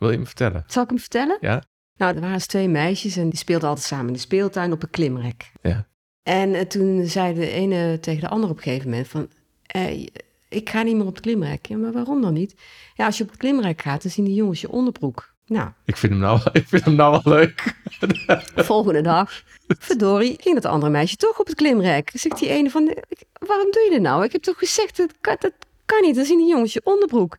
Wil 0.00 0.10
je 0.10 0.16
hem 0.16 0.26
vertellen? 0.26 0.64
Zal 0.66 0.82
ik 0.82 0.88
hem 0.88 0.98
vertellen? 0.98 1.38
Ja. 1.40 1.62
Nou, 1.96 2.14
er 2.14 2.20
waren 2.20 2.34
eens 2.34 2.46
twee 2.46 2.68
meisjes 2.68 3.16
en 3.16 3.28
die 3.28 3.38
speelden 3.38 3.68
altijd 3.68 3.86
samen 3.86 4.06
in 4.06 4.12
de 4.12 4.18
speeltuin 4.18 4.72
op 4.72 4.82
een 4.82 4.90
klimrek. 4.90 5.52
Ja. 5.62 5.86
En 6.22 6.54
eh, 6.54 6.66
toen 6.66 7.06
zei 7.06 7.34
de 7.34 7.50
ene 7.50 7.98
tegen 8.00 8.20
de 8.20 8.28
andere 8.28 8.52
op 8.52 8.56
een 8.58 8.62
gegeven 8.62 8.90
moment 8.90 9.08
van... 9.08 9.28
eh, 9.66 10.06
ik 10.48 10.70
ga 10.70 10.82
niet 10.82 10.96
meer 10.96 11.06
op 11.06 11.12
het 11.14 11.20
klimrek. 11.22 11.66
Ja, 11.66 11.76
maar 11.76 11.92
waarom 11.92 12.22
dan 12.22 12.32
niet? 12.32 12.54
Ja, 12.94 13.06
als 13.06 13.16
je 13.18 13.22
op 13.24 13.30
het 13.30 13.38
klimrek 13.38 13.82
gaat, 13.82 14.02
dan 14.02 14.10
zien 14.10 14.24
die 14.24 14.34
jongens 14.34 14.60
je 14.60 14.70
onderbroek. 14.70 15.34
Nou, 15.46 15.68
Ik 15.84 15.96
vind 15.96 16.12
hem 16.12 16.20
nou, 16.20 16.40
ik 16.52 16.68
vind 16.68 16.84
hem 16.84 16.94
nou 16.94 17.20
wel 17.24 17.34
leuk. 17.34 17.74
volgende 18.56 19.00
dag, 19.02 19.42
verdorie, 19.78 20.36
ging 20.40 20.54
dat 20.54 20.64
andere 20.72 20.92
meisje 20.92 21.16
toch 21.16 21.40
op 21.40 21.46
het 21.46 21.54
klimrek. 21.56 22.10
Zegt 22.14 22.38
die 22.38 22.48
ene 22.48 22.70
van, 22.70 22.88
"Ik- 22.88 23.24
waarom 23.46 23.70
doe 23.70 23.82
je 23.82 23.90
dit 23.90 24.00
nou? 24.02 24.24
Ik 24.24 24.32
heb 24.32 24.42
toch 24.42 24.58
gezegd, 24.58 24.96
dat 24.96 25.14
kan, 25.20 25.36
dat 25.38 25.52
kan 25.84 26.00
niet, 26.02 26.14
dan 26.14 26.24
zien 26.24 26.38
die 26.38 26.48
jongens 26.48 26.72
je 26.72 26.80
onderbroek. 26.84 27.36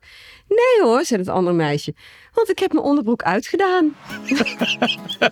Nee 0.48 0.82
hoor, 0.90 1.06
zei 1.06 1.20
het 1.22 1.30
andere 1.30 1.56
meisje, 1.56 1.94
want 2.34 2.50
ik 2.50 2.60
heb 2.60 2.72
mijn 2.74 2.86
onderbroek 2.86 3.22
uitgedaan. 3.24 3.96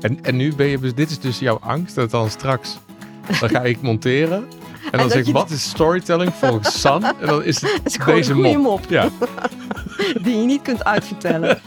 En, 0.00 0.18
en 0.22 0.36
nu 0.36 0.54
ben 0.54 0.66
je, 0.66 0.78
dus- 0.78 0.94
dit 0.94 1.10
is 1.10 1.18
dus 1.18 1.38
jouw 1.38 1.58
angst, 1.60 1.94
dat 1.94 2.10
dan 2.10 2.30
straks, 2.30 2.76
dan 3.40 3.48
ga 3.48 3.62
ik 3.62 3.80
monteren. 3.82 4.48
En 4.90 4.98
dan 4.98 5.10
zeg 5.10 5.18
ik, 5.20 5.26
je- 5.26 5.32
wat 5.32 5.50
is 5.50 5.68
storytelling 5.68 6.34
volgens 6.34 6.80
San? 6.80 7.04
En 7.04 7.26
dan 7.26 7.44
is 7.44 7.60
het, 7.60 7.72
Het 7.82 7.86
is 7.86 7.96
gewoon 7.96 8.14
deze 8.14 8.34
mop. 8.34 8.56
mop. 8.56 8.80
Ja, 8.88 9.08
die 10.22 10.36
je 10.38 10.44
niet 10.46 10.62
kunt 10.62 10.84
uitvertellen. 10.84 11.60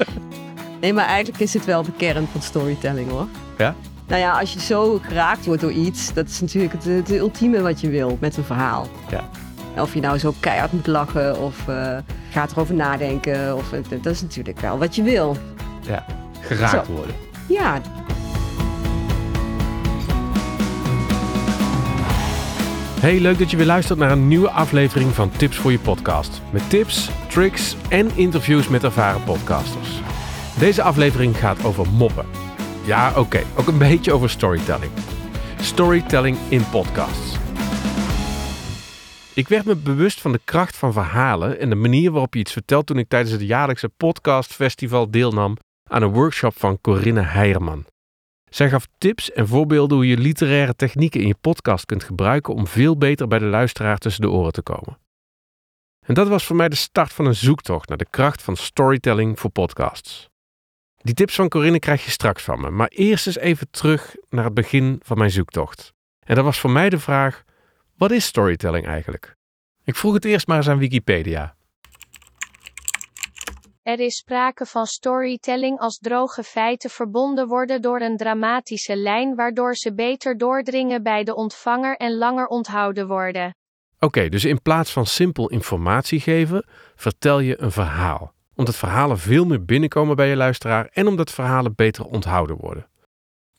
Nee, 0.82 0.94
maar 0.94 1.06
eigenlijk 1.06 1.40
is 1.40 1.54
het 1.54 1.66
wel 1.66 1.84
de 1.84 1.92
kern 1.98 2.28
van 2.32 2.42
storytelling 2.42 3.10
hoor. 3.10 3.28
ja? 3.58 3.76
Nou 4.08 4.22
ja, 4.22 4.40
als 4.40 4.54
je 4.54 4.60
zo 4.60 5.00
geraakt 5.04 5.46
wordt 5.46 5.62
door 5.62 5.72
iets, 5.72 6.14
dat 6.14 6.28
is 6.28 6.42
natuurlijk 6.42 6.74
het, 6.74 6.84
het 6.84 7.12
ultieme 7.12 7.62
wat 7.62 7.82
je 7.82 7.90
wil 7.90 8.18
met 8.22 8.38
een 8.38 8.44
verhaal. 8.44 8.88
Ja. 9.10 9.30
Of 9.78 9.94
je 9.94 10.00
nou 10.00 10.18
zo 10.18 10.34
keihard 10.40 10.72
moet 10.72 10.88
lachen 10.88 11.40
of 11.40 11.68
eh, 11.68 11.98
gaat 12.32 12.52
erover 12.52 12.76
nadenken. 12.76 13.56
Of, 13.56 13.70
dat 14.02 14.14
is 14.14 14.22
natuurlijk 14.22 14.60
wel 14.60 14.78
wat 14.78 14.96
je 14.96 15.04
wil. 15.04 15.38
ja. 15.88 16.06
Geraakt 16.42 16.86
Zo. 16.86 16.94
worden. 16.94 17.16
Ja, 17.48 17.82
Hey, 23.02 23.20
leuk 23.20 23.40
dat 23.40 23.52
je 23.52 23.58
weer 23.58 23.66
luistert 23.66 24.00
naar 24.00 24.12
een 24.12 24.28
nieuwe 24.28 24.50
aflevering 24.50 25.14
van 25.14 25.32
Tips 25.32 25.58
voor 25.58 25.72
je 25.72 25.80
podcast. 25.80 26.42
Met 26.52 26.70
tips, 26.70 27.10
tricks 27.28 27.76
en 27.90 28.12
interviews 28.16 28.68
met 28.68 28.84
ervaren 28.84 29.24
podcasters. 29.24 29.90
Deze 30.60 30.82
aflevering 30.82 31.38
gaat 31.38 31.64
over 31.66 31.86
moppen. 31.92 32.26
Ja, 32.86 33.14
oké, 33.16 33.44
ook 33.56 33.68
een 33.68 33.78
beetje 33.78 34.14
over 34.14 34.30
storytelling. 34.30 34.92
Storytelling 35.62 36.38
in 36.50 36.70
podcasts. 36.72 37.41
Ik 39.34 39.48
werd 39.48 39.66
me 39.66 39.76
bewust 39.76 40.22
van 40.22 40.32
de 40.32 40.42
kracht 40.46 40.78
van 40.78 40.94
verhalen 40.94 41.60
en 41.60 41.70
de 41.70 41.76
manier 41.76 42.12
waarop 42.12 42.34
je 42.34 42.40
iets 42.40 42.52
vertelt 42.52 42.86
toen 42.86 42.98
ik 42.98 43.08
tijdens 43.08 43.32
het 43.32 43.42
jaarlijkse 43.42 43.90
podcastfestival 43.90 45.12
deelnam 45.12 45.58
aan 45.90 46.02
een 46.02 46.14
workshop 46.14 46.60
van 46.60 46.82
Corinne 46.82 47.22
Heijerman. 47.22 47.86
Zij 48.50 48.70
gaf 48.70 48.88
tips 48.98 49.32
en 49.32 49.48
voorbeelden 49.48 49.98
hoe 49.98 50.08
je 50.08 50.18
literaire 50.18 50.76
technieken 50.76 51.22
in 51.22 51.28
je 51.28 51.36
podcast 51.42 51.86
kunt 51.86 52.04
gebruiken 52.04 52.54
om 52.54 52.68
veel 52.68 52.98
beter 52.98 53.28
bij 53.28 53.40
de 53.40 53.46
luisteraar 53.46 53.98
tussen 53.98 54.22
de 54.22 54.30
oren 54.30 54.52
te 54.52 54.62
komen. 54.62 54.98
En 56.06 56.14
dat 56.14 56.28
was 56.28 56.46
voor 56.46 56.56
mij 56.56 56.70
de 56.70 56.76
start 56.76 57.14
van 57.14 57.26
een 57.26 57.36
zoektocht 57.36 57.90
naar 57.90 57.98
de 57.98 58.10
kracht 58.10 58.42
van 58.42 58.56
storytelling 58.56 59.40
voor 59.40 59.50
podcasts. 59.50 60.30
Die 60.98 61.14
tips 61.14 61.36
van 61.36 61.50
Corinne 61.50 61.80
krijg 61.80 62.06
je 62.06 62.12
straks 62.12 62.44
van 62.44 62.62
me, 62.62 62.70
maar 62.70 62.88
eerst 62.88 63.28
eens 63.28 63.38
even 63.38 63.68
terug 63.70 64.16
naar 64.30 64.46
het 64.46 64.54
begin 64.54 65.00
van 65.04 65.18
mijn 65.18 65.32
zoektocht. 65.32 65.94
En 66.26 66.36
dat 66.36 66.44
was 66.44 66.60
voor 66.60 66.72
mij 66.72 66.90
de 66.90 67.00
vraag: 67.00 67.44
wat 68.02 68.12
is 68.12 68.26
storytelling 68.26 68.86
eigenlijk? 68.86 69.36
Ik 69.84 69.96
vroeg 69.96 70.14
het 70.14 70.26
eerst 70.26 70.48
maar 70.48 70.58
eens 70.58 70.70
aan 70.70 70.78
Wikipedia. 70.78 71.56
Er 73.84 74.00
is 74.00 74.16
sprake 74.16 74.66
van 74.66 74.86
storytelling 74.86 75.80
als 75.80 75.98
droge 75.98 76.44
feiten 76.44 76.90
verbonden 76.90 77.48
worden 77.48 77.82
door 77.82 78.02
een 78.02 78.18
dramatische 78.18 78.96
lijn 78.96 79.36
waardoor 79.36 79.76
ze 79.76 79.94
beter 79.94 80.38
doordringen 80.38 81.04
bij 81.04 81.24
de 81.24 81.36
ontvanger 81.36 81.96
en 81.96 82.18
langer 82.18 82.48
onthouden 82.48 83.08
worden. 83.08 83.56
Oké, 84.00 84.30
dus 84.30 84.46
in 84.46 84.62
plaats 84.62 84.92
van 84.92 85.06
simpel 85.06 85.50
informatie 85.50 86.20
geven, 86.20 86.66
vertel 86.96 87.40
je 87.40 87.62
een 87.62 87.72
verhaal. 87.72 88.34
Omdat 88.56 88.76
verhalen 88.76 89.18
veel 89.18 89.46
meer 89.46 89.66
binnenkomen 89.66 90.16
bij 90.16 90.28
je 90.28 90.36
luisteraar 90.36 90.90
en 90.94 91.08
omdat 91.08 91.32
verhalen 91.32 91.76
beter 91.76 92.06
onthouden 92.06 92.56
worden. 92.56 92.91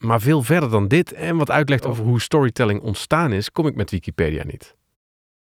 Maar 0.02 0.20
veel 0.20 0.42
verder 0.42 0.70
dan 0.70 0.88
dit 0.88 1.12
en 1.12 1.36
wat 1.36 1.50
uitlegt 1.50 1.86
over 1.86 2.04
hoe 2.04 2.20
storytelling 2.20 2.80
ontstaan 2.80 3.32
is, 3.32 3.52
kom 3.52 3.66
ik 3.66 3.74
met 3.74 3.90
Wikipedia 3.90 4.44
niet. 4.44 4.76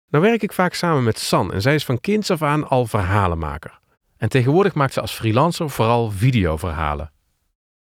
Nou 0.09 0.25
werk 0.25 0.43
ik 0.43 0.53
vaak 0.53 0.75
samen 0.75 1.03
met 1.03 1.19
San 1.19 1.53
en 1.53 1.63
zij 1.63 1.75
is 1.75 1.85
van 1.85 2.01
kinds 2.01 2.31
af 2.31 2.43
aan 2.43 2.69
al 2.69 2.87
verhalenmaker. 2.87 3.79
En 4.17 4.29
tegenwoordig 4.29 4.75
maakt 4.75 4.93
ze 4.93 5.01
als 5.01 5.13
freelancer 5.13 5.71
vooral 5.71 6.11
videoverhalen. 6.11 7.13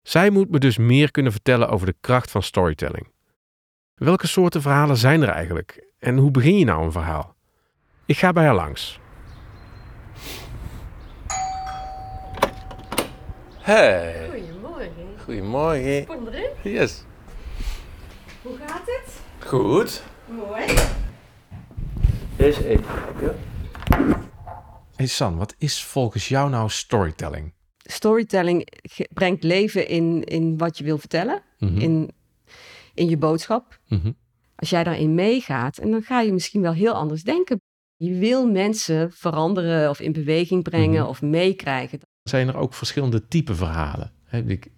Zij 0.02 0.30
moet 0.30 0.50
me 0.50 0.58
dus 0.58 0.78
meer 0.78 1.10
kunnen 1.10 1.32
vertellen 1.32 1.68
over 1.68 1.86
de 1.86 1.96
kracht 2.00 2.30
van 2.30 2.42
storytelling. 2.42 3.08
Welke 3.94 4.26
soorten 4.26 4.62
verhalen 4.62 4.96
zijn 4.96 5.22
er 5.22 5.28
eigenlijk? 5.28 5.92
En 5.98 6.16
hoe 6.16 6.30
begin 6.30 6.58
je 6.58 6.64
nou 6.64 6.84
een 6.84 6.92
verhaal? 6.92 7.34
Ik 8.06 8.18
ga 8.18 8.32
bij 8.32 8.44
haar 8.44 8.54
langs. 8.54 9.00
Hey, 13.58 14.30
Goedemorgen. 15.34 16.06
goedemorgen. 16.06 16.06
Kom 16.06 16.26
erin. 16.62 16.72
Yes. 16.74 17.04
Hoe 18.42 18.56
gaat 18.66 18.82
het? 18.84 19.20
Goed. 19.48 20.02
Mooi. 20.26 20.64
Eens 22.36 22.56
even 22.56 22.84
kijken. 23.18 23.36
Hey 24.96 25.06
San, 25.06 25.36
wat 25.36 25.54
is 25.58 25.84
volgens 25.84 26.28
jou 26.28 26.50
nou 26.50 26.70
storytelling? 26.70 27.52
Storytelling 27.76 28.68
brengt 29.12 29.42
leven 29.42 29.88
in, 29.88 30.24
in 30.24 30.58
wat 30.58 30.78
je 30.78 30.84
wil 30.84 30.98
vertellen, 30.98 31.42
Mhm. 31.58 31.78
in, 31.80 32.10
in 32.94 33.08
je 33.08 33.16
boodschap. 33.16 33.78
Mhm. 33.88 34.12
Als 34.56 34.70
jij 34.70 34.84
daarin 34.84 35.14
meegaat, 35.14 35.78
en 35.78 35.90
dan 35.90 36.02
ga 36.02 36.20
je 36.20 36.32
misschien 36.32 36.60
wel 36.62 36.72
heel 36.72 36.92
anders 36.92 37.22
denken. 37.22 37.60
Je 37.96 38.14
wil 38.18 38.46
mensen 38.50 39.12
veranderen 39.12 39.90
of 39.90 40.00
in 40.00 40.12
beweging 40.12 40.62
brengen 40.62 41.00
Mhm. 41.00 41.08
of 41.08 41.22
meekrijgen. 41.22 42.00
Zijn 42.22 42.48
er 42.48 42.56
ook 42.56 42.74
verschillende 42.74 43.28
type 43.28 43.54
verhalen? 43.54 44.12
Hè, 44.24 44.38
ik- 44.46 44.70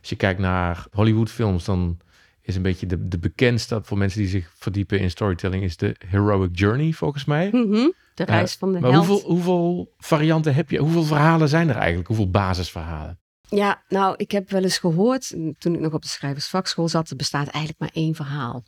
Als 0.00 0.08
je 0.08 0.16
kijkt 0.16 0.40
naar 0.40 0.86
Hollywoodfilms, 0.90 1.64
dan 1.64 1.98
is 2.42 2.56
een 2.56 2.62
beetje 2.62 2.86
de, 2.86 3.08
de 3.08 3.18
bekendste 3.18 3.80
voor 3.82 3.98
mensen 3.98 4.20
die 4.20 4.28
zich 4.28 4.52
verdiepen 4.56 5.00
in 5.00 5.10
storytelling 5.10 5.62
is 5.62 5.76
de 5.76 5.96
heroic 6.06 6.50
journey 6.58 6.92
volgens 6.92 7.24
mij. 7.24 7.48
Mhm. 7.52 7.88
De 8.14 8.24
reis 8.24 8.52
Ja, 8.52 8.58
van 8.58 8.72
de 8.72 8.80
maar 8.80 8.90
held. 8.90 9.06
hoeveel, 9.06 9.30
hoeveel 9.30 9.94
varianten 9.98 10.54
heb 10.54 10.70
je? 10.70 10.78
Hoeveel 10.78 11.02
verhalen 11.04 11.48
zijn 11.48 11.68
er 11.68 11.76
eigenlijk? 11.76 12.08
Hoeveel 12.08 12.30
basisverhalen? 12.30 13.18
Ja, 13.48 13.82
nou, 13.88 14.14
ik 14.16 14.30
heb 14.30 14.50
wel 14.50 14.62
eens 14.62 14.78
gehoord, 14.78 15.28
toen 15.58 15.74
ik 15.74 15.80
nog 15.80 15.92
op 15.92 16.02
de 16.02 16.08
schrijversvakschool 16.08 16.88
zat, 16.88 17.10
er 17.10 17.16
bestaat 17.16 17.46
eigenlijk 17.48 17.78
maar 17.78 17.90
één 17.92 18.14
verhaal. 18.14 18.64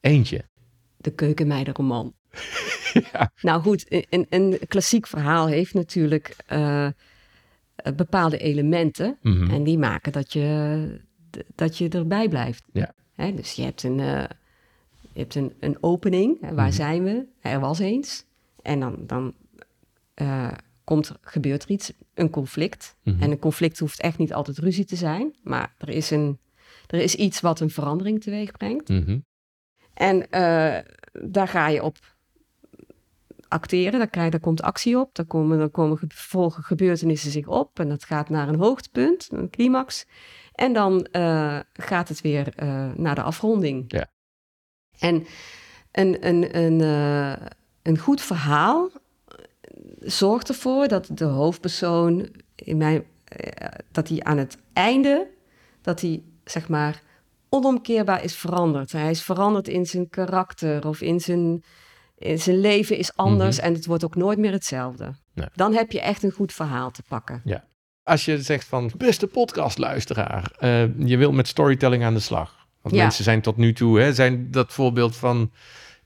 Eentje. 0.00 0.44
De 0.96 1.10
keukenmeidenroman. 1.10 2.14
Ja. 3.12 3.32
Nou 3.40 3.62
goed, 3.62 3.84
een, 3.88 4.26
een 4.28 4.58
klassiek 4.68 5.06
verhaal 5.06 5.46
heeft 5.46 5.74
natuurlijk 5.74 6.36
eh, 6.46 6.86
eh, 6.86 6.92
bepaalde 7.96 8.38
elementen. 8.38 9.18
Mhm. 9.22 9.50
En 9.50 9.62
die 9.64 9.78
maken 9.78 10.12
dat 10.12 10.32
je, 10.32 11.00
dat 11.54 11.78
je 11.78 11.88
erbij 11.88 12.28
blijft. 12.28 12.62
Ja. 12.72 12.94
Hè, 13.14 13.34
dus 13.34 13.52
je 13.52 13.62
hebt 13.62 13.82
een, 13.82 14.00
eh, 14.00 14.24
je 15.12 15.18
hebt 15.20 15.34
een, 15.34 15.52
een 15.60 15.76
opening. 15.80 16.40
Hè, 16.40 16.54
waar 16.54 16.66
Mhm. 16.66 16.74
zijn 16.74 17.04
we? 17.04 17.26
Er 17.40 17.60
was 17.60 17.78
eens. 17.78 18.24
En 18.62 18.80
dan, 18.80 18.96
dan 19.06 19.34
eh, 20.14 20.52
komt, 20.84 21.12
gebeurt 21.20 21.62
er 21.62 21.70
iets, 21.70 21.92
een 22.14 22.30
conflict. 22.30 22.96
Mhm. 23.02 23.22
En 23.22 23.30
een 23.30 23.38
conflict 23.38 23.78
hoeft 23.78 24.00
echt 24.00 24.18
niet 24.18 24.32
altijd 24.34 24.58
ruzie 24.58 24.84
te 24.84 24.96
zijn. 24.96 25.34
Maar 25.42 25.74
er 25.78 25.88
is, 25.88 26.10
een, 26.10 26.38
er 26.86 27.00
is 27.00 27.14
iets 27.14 27.40
wat 27.40 27.60
een 27.60 27.70
verandering 27.70 28.20
teweeg 28.22 28.52
brengt. 28.52 28.88
En 29.94 30.30
eh, 30.30 30.78
daar 31.12 31.48
ga 31.48 31.68
je 31.68 31.82
op 31.82 31.96
acteren, 33.50 33.98
daar, 33.98 34.08
krijg, 34.08 34.30
daar 34.30 34.40
komt 34.40 34.62
actie 34.62 34.98
op, 34.98 35.14
daar 35.14 35.26
komen, 35.26 35.58
dan 35.58 35.70
komen 35.70 35.98
ge- 35.98 36.06
volgen 36.08 36.62
gebeurtenissen 36.62 37.30
zich 37.30 37.46
op 37.46 37.78
en 37.78 37.88
dat 37.88 38.04
gaat 38.04 38.28
naar 38.28 38.48
een 38.48 38.58
hoogtepunt, 38.58 39.28
een 39.32 39.50
climax. 39.50 40.06
En 40.52 40.72
dan 40.72 41.04
eh, 41.04 41.58
gaat 41.72 42.08
het 42.08 42.20
weer 42.20 42.52
eh, 42.56 42.90
naar 42.94 43.14
de 43.14 43.22
afronding. 43.22 43.84
Ja. 43.86 44.06
En 44.98 45.26
een, 45.92 46.26
een, 46.26 46.56
een, 46.56 46.80
eh, 46.80 47.46
een 47.82 47.98
goed 47.98 48.20
verhaal 48.20 48.90
zorgt 50.00 50.48
ervoor 50.48 50.88
dat 50.88 51.08
de 51.12 51.24
hoofdpersoon 51.24 52.28
in 52.54 52.76
mijn, 52.76 53.04
dat 53.92 54.08
hij 54.08 54.22
aan 54.22 54.38
het 54.38 54.58
einde, 54.72 55.30
dat 55.82 56.00
hij 56.00 56.22
zeg 56.44 56.68
maar 56.68 57.02
onomkeerbaar 57.48 58.24
is 58.24 58.36
veranderd. 58.36 58.92
Hij 58.92 59.10
is 59.10 59.22
veranderd 59.22 59.68
in 59.68 59.86
zijn 59.86 60.08
karakter 60.08 60.86
of 60.86 61.00
in 61.00 61.20
zijn, 61.20 61.62
zijn 62.34 62.58
leven 62.60 62.96
is 62.96 63.16
anders 63.16 63.58
en 63.58 63.74
het 63.74 63.86
wordt 63.86 64.04
ook 64.04 64.14
nooit 64.14 64.38
meer 64.38 64.52
hetzelfde. 64.52 65.14
Nee. 65.34 65.46
Dan 65.54 65.74
heb 65.74 65.92
je 65.92 66.00
echt 66.00 66.22
een 66.22 66.30
goed 66.32 66.52
verhaal 66.52 66.90
te 66.90 67.02
pakken. 67.08 67.42
Als 68.02 68.24
je 68.24 68.42
zegt 68.42 68.64
van, 68.66 68.92
beste 68.96 69.26
podcastluisteraar, 69.26 70.52
eh 70.58 70.98
je 70.98 71.16
wil 71.16 71.32
met 71.32 71.48
storytelling 71.48 72.04
aan 72.04 72.14
de 72.14 72.20
slag. 72.20 72.66
Want 72.82 72.94
Ja. 72.94 73.02
mensen 73.02 73.24
zijn 73.24 73.40
tot 73.40 73.56
nu 73.56 73.72
toe, 73.72 74.00
hè, 74.00 74.14
zijn 74.14 74.50
dat 74.50 74.72
voorbeeld 74.72 75.16
van, 75.16 75.52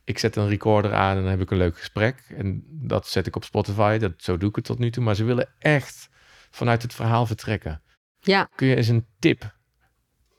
ik 0.05 0.19
zet 0.19 0.37
een 0.37 0.49
recorder 0.49 0.94
aan 0.94 1.16
en 1.16 1.22
dan 1.22 1.31
heb 1.31 1.40
ik 1.40 1.50
een 1.50 1.56
leuk 1.58 1.78
gesprek. 1.78 2.34
En 2.37 2.64
dat 2.69 3.08
zet 3.08 3.26
ik 3.26 3.37
op 3.37 3.44
Spotify, 3.44 3.99
dat, 3.99 4.12
zo 4.16 4.37
doe 4.38 4.49
ik 4.49 4.56
het 4.56 4.64
tot 4.64 4.78
nu 4.78 4.90
toe. 4.90 5.05
Maar 5.05 5.14
ze 5.14 5.25
willen 5.25 5.49
echt 5.58 6.08
vanuit 6.50 6.82
het 6.82 6.94
verhaal 6.94 7.26
vertrekken. 7.26 7.82
Ja, 8.20 8.49
Kun 8.55 8.66
je 8.66 8.76
eens 8.76 8.88
een 8.88 9.06
tip? 9.19 9.55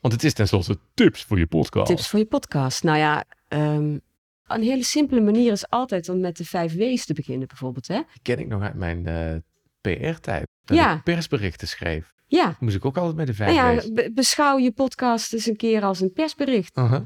Want 0.01 0.13
het 0.13 0.23
is 0.23 0.33
tenslotte 0.33 0.79
tips 0.93 1.23
voor 1.23 1.37
je 1.37 1.47
podcast. 1.47 1.87
tips 1.87 2.07
voor 2.09 2.19
je 2.19 2.25
podcast. 2.25 2.83
Nou 2.83 2.97
ja, 2.97 3.23
ehm, 3.47 3.97
een 4.47 4.61
hele 4.61 4.83
simpele 4.83 5.21
manier 5.21 5.51
is 5.51 5.69
altijd 5.69 6.09
om 6.09 6.19
met 6.19 6.37
de 6.37 6.45
vijf 6.45 6.75
W's 6.75 7.05
te 7.05 7.13
beginnen 7.13 7.47
bijvoorbeeld. 7.47 7.87
Hè? 7.87 7.95
Die 7.95 8.21
ken 8.21 8.39
ik 8.39 8.47
nog 8.47 8.61
uit 8.61 8.75
mijn 8.75 9.05
eh, 9.05 9.35
PR-tijd. 9.81 10.47
Dat 10.63 10.77
Ja. 10.77 10.95
ik 10.95 11.03
persberichten 11.03 11.67
schreef. 11.67 12.13
Ja, 12.27 12.55
Moest 12.59 12.75
ik 12.75 12.85
ook 12.85 12.97
altijd 12.97 13.15
met 13.15 13.27
de 13.27 13.43
nou 13.43 13.53
vijf 13.53 13.55
ja 13.55 13.75
W's. 13.81 13.91
be- 13.91 14.11
beschouw 14.13 14.57
je 14.57 14.71
podcast 14.71 15.33
eens 15.33 15.45
een 15.45 15.55
keer 15.55 15.83
als 15.83 15.99
een 16.01 16.11
persbericht. 16.11 16.77
Uh-huh. 16.77 17.01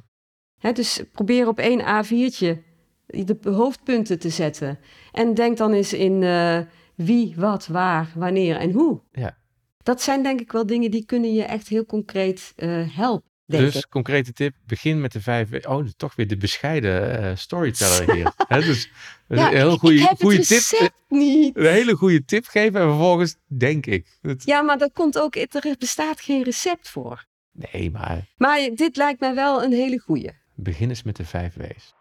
Hè, 0.59 0.71
dus 0.71 1.01
probeer 1.11 1.47
op 1.47 1.59
één 1.59 1.79
A4'tje 1.81 2.67
de 3.05 3.37
hoofdpunten 3.49 4.19
te 4.19 4.29
zetten. 4.29 4.79
En 5.11 5.33
denk 5.33 5.57
dan 5.57 5.73
eens 5.73 5.93
in 5.93 6.23
eh, 6.23 6.59
wie, 6.95 7.33
wat, 7.37 7.67
waar, 7.67 8.11
wanneer 8.15 8.55
en 8.55 8.71
hoe. 8.71 9.01
Ja. 9.11 9.37
Dat 9.83 10.01
zijn 10.01 10.23
denk 10.23 10.39
ik 10.39 10.51
wel 10.51 10.65
dingen 10.65 10.91
die 10.91 11.05
kunnen 11.05 11.33
je 11.33 11.43
echt 11.43 11.67
heel 11.67 11.85
concreet 11.85 12.53
eh, 12.55 12.95
helpen. 12.95 13.28
Denk 13.49 13.63
Dus 13.63 13.75
ik. 13.75 13.89
concrete 13.89 14.33
tip, 14.33 14.55
begin 14.67 15.01
met 15.01 15.11
de 15.11 15.21
vijf. 15.21 15.65
Oh, 15.67 15.87
toch 15.97 16.15
weer 16.15 16.27
de 16.27 16.37
bescheiden 16.37 17.19
eh, 17.23 17.31
storyteller 17.35 18.13
hier. 18.15 18.31
Hè, 18.47 18.61
dus 18.61 18.89
Ja, 19.27 19.47
een 19.51 19.55
heel 19.57 19.77
goede, 19.77 20.15
goede 20.19 20.37
tip. 20.37 20.47
recept 20.47 20.93
niet. 21.07 21.57
Een 21.57 21.65
hele 21.65 21.95
goede 21.95 22.25
tip 22.25 22.45
geven 22.45 22.81
en 22.81 22.87
vervolgens 22.87 23.35
denk 23.47 23.85
ik. 23.85 24.07
Dat- 24.21 24.43
Ja, 24.45 24.61
maar 24.61 24.77
dat 24.77 24.91
komt 24.93 25.19
ook, 25.19 25.35
er 25.35 25.75
bestaat 25.79 26.21
geen 26.21 26.43
recept 26.43 26.89
voor. 26.89 27.25
Nee, 27.51 27.91
maar 27.91 28.25
Maar 28.37 28.69
dit 28.75 28.97
lijkt 28.97 29.19
mij 29.19 29.35
wel 29.35 29.63
een 29.63 29.71
hele 29.73 29.99
goeie. 29.99 30.31
begin 30.55 30.89
eens 30.89 31.03
met 31.03 31.15
de 31.15 31.25
vijf 31.25 31.53
W's. 31.55 31.93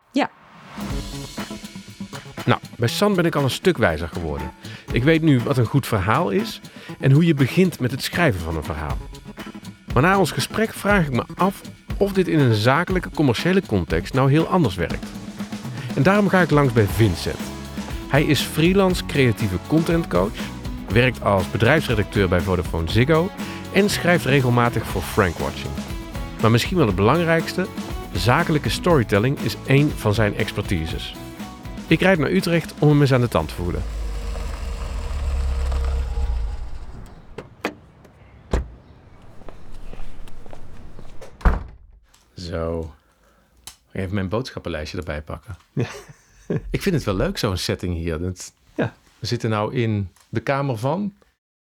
Nou, 2.47 2.61
bij 2.79 2.89
San 2.89 3.15
ben 3.15 3.25
ik 3.25 3.35
al 3.35 3.43
een 3.45 3.51
stuk 3.51 3.77
wijzer 3.79 4.09
geworden. 4.09 4.51
Ik 4.93 5.03
weet 5.03 5.23
nu 5.23 5.41
wat 5.41 5.59
een 5.59 5.65
goed 5.67 5.87
verhaal 5.87 6.31
is 6.31 6.61
en 7.01 7.13
hoe 7.13 7.25
je 7.27 7.35
begint 7.35 7.81
met 7.81 7.91
het 7.91 8.03
schrijven 8.03 8.41
van 8.41 8.57
een 8.57 8.65
verhaal. 8.65 8.97
Maar 9.95 10.03
na 10.03 10.19
ons 10.19 10.31
gesprek 10.31 10.73
vraag 10.73 11.07
ik 11.07 11.13
me 11.13 11.25
af 11.35 11.61
of 11.97 12.13
dit 12.13 12.29
in 12.29 12.39
een 12.39 12.55
zakelijke, 12.55 13.11
commerciële 13.15 13.63
context 13.67 14.15
nou 14.15 14.31
heel 14.31 14.47
anders 14.47 14.75
werkt. 14.75 15.07
En 15.95 16.03
daarom 16.03 16.29
ga 16.29 16.41
ik 16.41 16.51
langs 16.51 16.73
bij 16.73 16.87
Vincent. 16.87 17.39
Hij 18.09 18.25
is 18.25 18.41
freelance 18.41 19.07
creatieve 19.07 19.57
content 19.67 20.09
coach, 20.09 20.39
werkt 20.89 21.23
als 21.23 21.51
bedrijfsredacteur 21.51 22.29
bij 22.29 22.41
Vodafone 22.41 22.91
Ziggo 22.91 23.31
en 23.73 23.91
schrijft 23.91 24.25
regelmatig 24.25 24.87
voor 24.87 25.03
Frankwatching. 25.03 25.73
Maar 26.41 26.51
misschien 26.51 26.77
wel 26.77 26.87
het 26.87 26.97
belangrijkste, 26.97 27.67
zakelijke 28.13 28.69
storytelling 28.69 29.39
is 29.39 29.57
één 29.67 29.91
van 29.97 30.15
zijn 30.15 30.37
expertises. 30.37 31.15
Ik 31.87 32.01
rijd 32.01 32.19
naar 32.19 32.31
Utrecht 32.31 32.75
om 32.79 32.89
hem 32.89 33.01
eens 33.01 33.13
aan 33.13 33.21
de 33.21 33.29
tand 33.29 33.49
te 33.49 33.55
voelen. 33.55 33.83
Zo. 42.35 42.95
Even 43.99 44.15
mijn 44.15 44.29
boodschappenlijstje 44.29 44.99
erbij 44.99 45.23
pakken. 45.23 45.57
ik 46.71 46.83
vind 46.83 46.95
het 46.95 47.05
wel 47.05 47.15
leuk, 47.17 47.39
zo'n 47.39 47.57
setting 47.57 47.95
hier. 47.95 48.19
Dat- 48.19 48.53
Ja. 48.75 48.95
We 49.19 49.27
zitten 49.27 49.51
nou 49.51 49.75
in 49.75 50.09
de 50.29 50.41
kamer 50.41 50.77
van. 50.79 51.15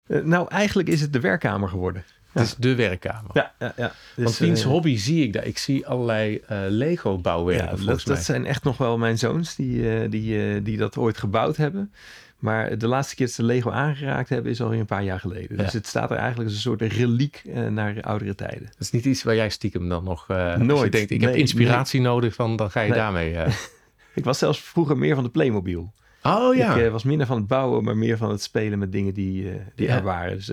Eh, 0.07 0.21
nou, 0.23 0.47
eigenlijk 0.49 0.87
is 0.89 1.01
het 1.01 1.13
de 1.13 1.19
werkkamer 1.19 1.69
geworden. 1.69 2.03
Het 2.31 2.43
is 2.43 2.55
de 2.55 2.75
werkkamer. 2.75 3.29
Ja, 3.33 3.53
ja, 3.59 3.73
ja. 3.77 3.91
Dus, 4.15 4.23
Want 4.25 4.37
wiens 4.37 4.61
eh, 4.61 4.67
hobby 4.67 4.97
zie 4.97 5.23
ik 5.23 5.33
daar? 5.33 5.45
Ik 5.45 5.57
zie 5.57 5.87
allerlei 5.87 6.37
eh, 6.37 6.59
Lego 6.67 7.17
bouwwerken 7.17 7.79
Ja, 7.79 7.85
dat, 7.85 8.01
dat 8.05 8.23
zijn 8.23 8.45
echt 8.45 8.63
nog 8.63 8.77
wel 8.77 8.97
mijn 8.97 9.17
zoons 9.17 9.55
die, 9.55 10.09
die, 10.09 10.61
die 10.61 10.77
dat 10.77 10.97
ooit 10.97 11.17
gebouwd 11.17 11.57
hebben. 11.57 11.93
Maar 12.45 12.77
de 12.77 12.87
laatste 12.87 13.15
keer 13.15 13.25
dat 13.25 13.35
ze 13.35 13.43
Lego 13.43 13.69
aangeraakt 13.71 14.29
hebben 14.29 14.51
is 14.51 14.61
alweer 14.61 14.79
een 14.79 14.85
paar 14.85 15.03
jaar 15.03 15.19
geleden. 15.19 15.57
Ja. 15.57 15.63
Dus 15.63 15.73
het 15.73 15.87
staat 15.87 16.11
er 16.11 16.17
eigenlijk 16.17 16.47
als 16.49 16.55
een 16.55 16.61
soort 16.63 16.81
reliek 16.81 17.41
eh, 17.45 17.67
naar 17.67 18.01
oudere 18.01 18.35
tijden. 18.35 18.65
Dat 18.65 18.75
is 18.79 18.91
niet 18.91 19.05
iets 19.05 19.23
waar 19.23 19.35
jij 19.35 19.49
stiekem 19.49 19.89
dan 19.89 20.03
nog... 20.03 20.29
eh, 20.29 20.55
je 20.57 20.63
Nooit. 20.63 20.91
denkt, 20.91 21.11
ik 21.11 21.21
heb 21.21 21.29
Nee, 21.31 21.39
inspiratie 21.39 22.01
nodig, 22.01 22.33
van, 22.35 22.55
dan 22.55 22.71
ga 22.71 22.81
je 22.81 22.89
Nee. 22.89 22.97
daarmee... 22.97 23.35
eh. 23.35 23.53
Ik 24.15 24.23
was 24.23 24.37
zelfs 24.37 24.59
vroeger 24.61 24.97
meer 24.97 25.15
van 25.15 25.23
de 25.23 25.29
Playmobil. 25.29 25.93
Oh 26.23 26.55
ja. 26.55 26.75
Ik 26.75 26.91
was 26.91 27.03
minder 27.03 27.27
van 27.27 27.37
het 27.37 27.47
bouwen, 27.47 27.83
maar 27.83 27.97
meer 27.97 28.17
van 28.17 28.29
het 28.29 28.41
spelen 28.41 28.79
met 28.79 28.91
dingen 28.91 29.13
die, 29.13 29.51
die 29.75 29.87
Ja. 29.87 29.95
er 29.95 30.03
waren. 30.03 30.35
Dus 30.35 30.47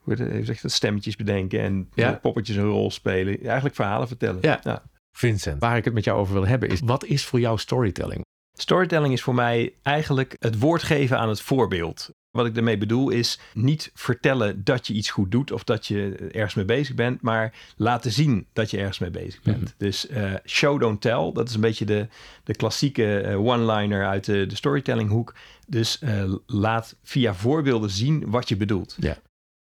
hoe 0.00 0.14
even 0.14 0.44
zeggen, 0.46 0.70
stemmetjes 0.70 1.16
bedenken 1.16 1.60
en 1.60 1.88
Ja. 1.94 2.12
poppetjes 2.12 2.56
een 2.56 2.64
rol 2.64 2.90
spelen. 2.90 3.40
Eigenlijk 3.42 3.74
verhalen 3.74 4.08
vertellen. 4.08 4.38
Ja. 4.42 4.82
Vincent, 5.12 5.60
waar 5.60 5.76
ik 5.76 5.84
het 5.84 5.94
met 5.94 6.04
jou 6.04 6.18
over 6.18 6.34
wil 6.34 6.46
hebben 6.46 6.68
is... 6.68 6.80
Wat 6.84 7.04
is 7.04 7.24
voor 7.26 7.40
jou 7.40 7.58
storytelling? 7.58 8.24
Storytelling 8.60 9.12
is 9.12 9.22
voor 9.22 9.34
mij 9.34 9.74
eigenlijk 9.82 10.36
het 10.38 10.58
woord 10.58 10.82
geven 10.82 11.18
aan 11.18 11.28
het 11.28 11.40
voorbeeld. 11.40 12.10
Wat 12.30 12.46
ik 12.46 12.54
daarmee 12.54 12.78
bedoel 12.78 13.10
is 13.10 13.38
niet 13.54 13.90
vertellen 13.94 14.64
dat 14.64 14.86
je 14.86 14.94
iets 14.94 15.10
goed 15.10 15.30
doet 15.30 15.52
of 15.52 15.64
dat 15.64 15.86
je 15.86 16.14
ergens 16.32 16.54
mee 16.54 16.64
bezig 16.64 16.94
bent, 16.94 17.22
maar 17.22 17.54
laten 17.76 18.12
zien 18.12 18.46
dat 18.52 18.70
je 18.70 18.78
ergens 18.78 18.98
mee 18.98 19.10
bezig 19.10 19.42
bent. 19.42 19.62
Mhm. 19.62 19.72
Dus 19.76 20.06
eh, 20.06 20.34
show 20.46 20.80
don't 20.80 21.00
tell, 21.00 21.30
dat 21.32 21.48
is 21.48 21.54
een 21.54 21.60
beetje 21.60 21.84
de, 21.84 22.08
de 22.44 22.54
klassieke 22.54 23.20
eh, 23.20 23.44
one-liner 23.44 24.06
uit 24.06 24.24
de, 24.24 24.46
de 24.46 24.56
storytelling 24.56 25.10
hoek. 25.10 25.34
Dus 25.66 25.98
eh, 25.98 26.32
laat 26.46 26.96
via 27.02 27.34
voorbeelden 27.34 27.90
zien 27.90 28.30
wat 28.30 28.48
je 28.48 28.56
bedoelt. 28.56 28.96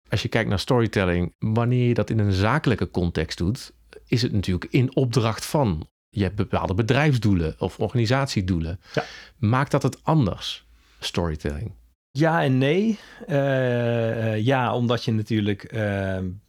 Als 0.09 0.21
je 0.21 0.27
kijkt 0.27 0.49
naar 0.49 0.59
storytelling, 0.59 1.33
wanneer 1.37 1.87
je 1.87 1.93
dat 1.93 2.09
in 2.09 2.19
een 2.19 2.33
zakelijke 2.33 2.91
context 2.91 3.37
doet, 3.37 3.73
is 4.07 4.21
het 4.21 4.31
natuurlijk 4.31 4.71
in 4.71 4.95
opdracht 4.95 5.45
van. 5.45 5.87
Je 6.15 6.23
hebt 6.23 6.35
bepaalde 6.35 6.73
bedrijfsdoelen 6.73 7.55
of 7.59 7.79
organisatiedoelen. 7.79 8.79
Ja. 8.93 9.03
Maakt 9.37 9.71
dat 9.71 9.83
het 9.83 10.03
anders, 10.03 10.65
storytelling? 10.99 11.71
Ja 12.11 12.43
en 12.43 12.57
nee. 12.57 12.99
Eh, 13.27 14.33
eh, 14.33 14.45
ja, 14.45 14.75
omdat 14.75 15.03
je 15.03 15.11
natuurlijk. 15.11 15.63
eh, 15.63 16.17
d- 16.17 16.44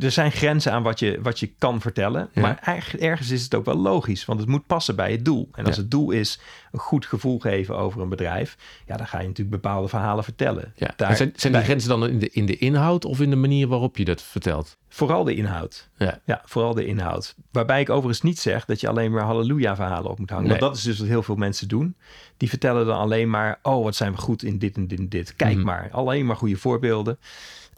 er 0.00 0.10
zijn 0.10 0.32
grenzen 0.32 0.72
aan 0.72 0.82
wat 0.82 0.98
je, 0.98 1.18
wat 1.22 1.40
je 1.40 1.50
kan 1.58 1.80
vertellen. 1.80 2.28
Ja. 2.32 2.40
Maar 2.42 2.58
erg- 2.64 2.96
ergens 2.96 3.30
is 3.30 3.42
het 3.42 3.54
ook 3.54 3.64
wel 3.64 3.76
logisch, 3.76 4.24
want 4.24 4.40
het 4.40 4.48
moet 4.48 4.66
passen 4.66 4.96
bij 4.96 5.12
het 5.12 5.24
doel. 5.24 5.48
En 5.52 5.64
als 5.66 5.76
Ja. 5.76 5.80
het 5.82 5.90
doel 5.90 6.10
is 6.10 6.40
een 6.72 6.78
goed 6.78 7.06
gevoel 7.06 7.38
geven 7.38 7.76
over 7.76 8.00
een 8.02 8.08
bedrijf, 8.08 8.56
ja, 8.86 8.96
dan 8.96 9.06
ga 9.06 9.20
je 9.20 9.26
natuurlijk 9.26 9.62
bepaalde 9.62 9.88
verhalen 9.88 10.24
vertellen. 10.24 10.72
Ja. 10.76 10.90
Daar- 10.96 11.10
En 11.10 11.16
zijn, 11.16 11.32
zijn 11.36 11.52
die 11.52 11.62
grenzen 11.62 11.88
dan 11.88 12.08
in 12.08 12.18
de, 12.18 12.30
in 12.30 12.46
de 12.46 12.56
inhoud 12.58 13.04
of 13.04 13.20
in 13.20 13.30
de 13.30 13.36
manier 13.36 13.68
waarop 13.68 13.96
je 13.96 14.04
dat 14.04 14.22
vertelt? 14.22 14.76
Vooral 14.88 15.24
de 15.24 15.34
inhoud. 15.34 15.90
Ja. 16.24 16.42
vooral 16.44 16.74
de 16.74 16.86
inhoud. 16.86 17.34
Waarbij 17.50 17.80
ik 17.80 17.90
overigens 17.90 18.22
niet 18.22 18.38
zeg 18.38 18.64
dat 18.64 18.80
je 18.80 18.88
alleen 18.88 19.12
maar 19.12 19.22
halleluja-verhalen 19.24 20.10
op 20.10 20.18
moet 20.18 20.30
hangen. 20.30 20.48
Nee. 20.48 20.58
Want 20.58 20.70
dat 20.72 20.76
is 20.78 20.82
dus 20.86 20.98
wat 20.98 21.08
heel 21.08 21.22
veel 21.22 21.34
mensen 21.36 21.68
doen. 21.68 21.96
Die 22.36 22.48
vertellen 22.48 22.86
dan 22.86 22.98
alleen 22.98 23.30
maar, 23.30 23.58
oh, 23.62 23.84
wat 23.84 23.94
zijn 23.94 24.12
we 24.12 24.18
goed 24.18 24.42
in 24.42 24.58
dit 24.58 24.76
en 24.76 24.86
dit 24.86 24.98
en 24.98 25.08
dit. 25.08 25.36
Kijk 25.36 25.54
Mhm. 25.56 25.64
maar, 25.64 25.88
alleen 25.92 26.26
maar 26.26 26.36
goede 26.36 26.56
voorbeelden. 26.56 27.18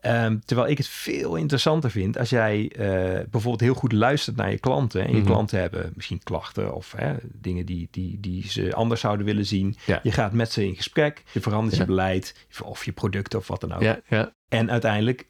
Ehm, 0.04 0.38
terwijl 0.44 0.68
ik 0.70 0.78
het 0.78 0.88
veel 0.88 1.34
interessanter 1.36 1.90
vind 1.90 2.18
als 2.18 2.30
jij 2.30 2.70
eh, 2.76 2.86
bijvoorbeeld 3.30 3.60
heel 3.60 3.74
goed 3.74 3.92
luistert 3.92 4.36
naar 4.36 4.50
je 4.50 4.58
klanten. 4.58 5.04
En 5.04 5.10
je 5.10 5.16
Mhm. 5.16 5.26
klanten 5.26 5.60
hebben 5.60 5.92
misschien 5.94 6.22
klachten 6.22 6.74
of 6.74 6.92
hè, 6.96 7.14
dingen 7.32 7.66
die, 7.66 7.88
die, 7.90 8.20
die 8.20 8.48
ze 8.48 8.74
anders 8.74 9.00
zouden 9.00 9.26
willen 9.26 9.46
zien. 9.46 9.76
Ja. 9.86 10.00
Je 10.02 10.12
gaat 10.12 10.32
met 10.32 10.52
ze 10.52 10.66
in 10.66 10.76
gesprek, 10.76 11.22
je 11.32 11.40
verandert 11.40 11.74
Ja. 11.76 11.80
je 11.80 11.86
beleid 11.86 12.46
of 12.62 12.84
je 12.84 12.92
product 12.92 13.34
of 13.34 13.48
wat 13.48 13.60
dan 13.60 13.72
ook. 13.72 13.82
Ja, 13.82 14.00
ja. 14.08 14.32
En 14.48 14.70
uiteindelijk 14.70 15.26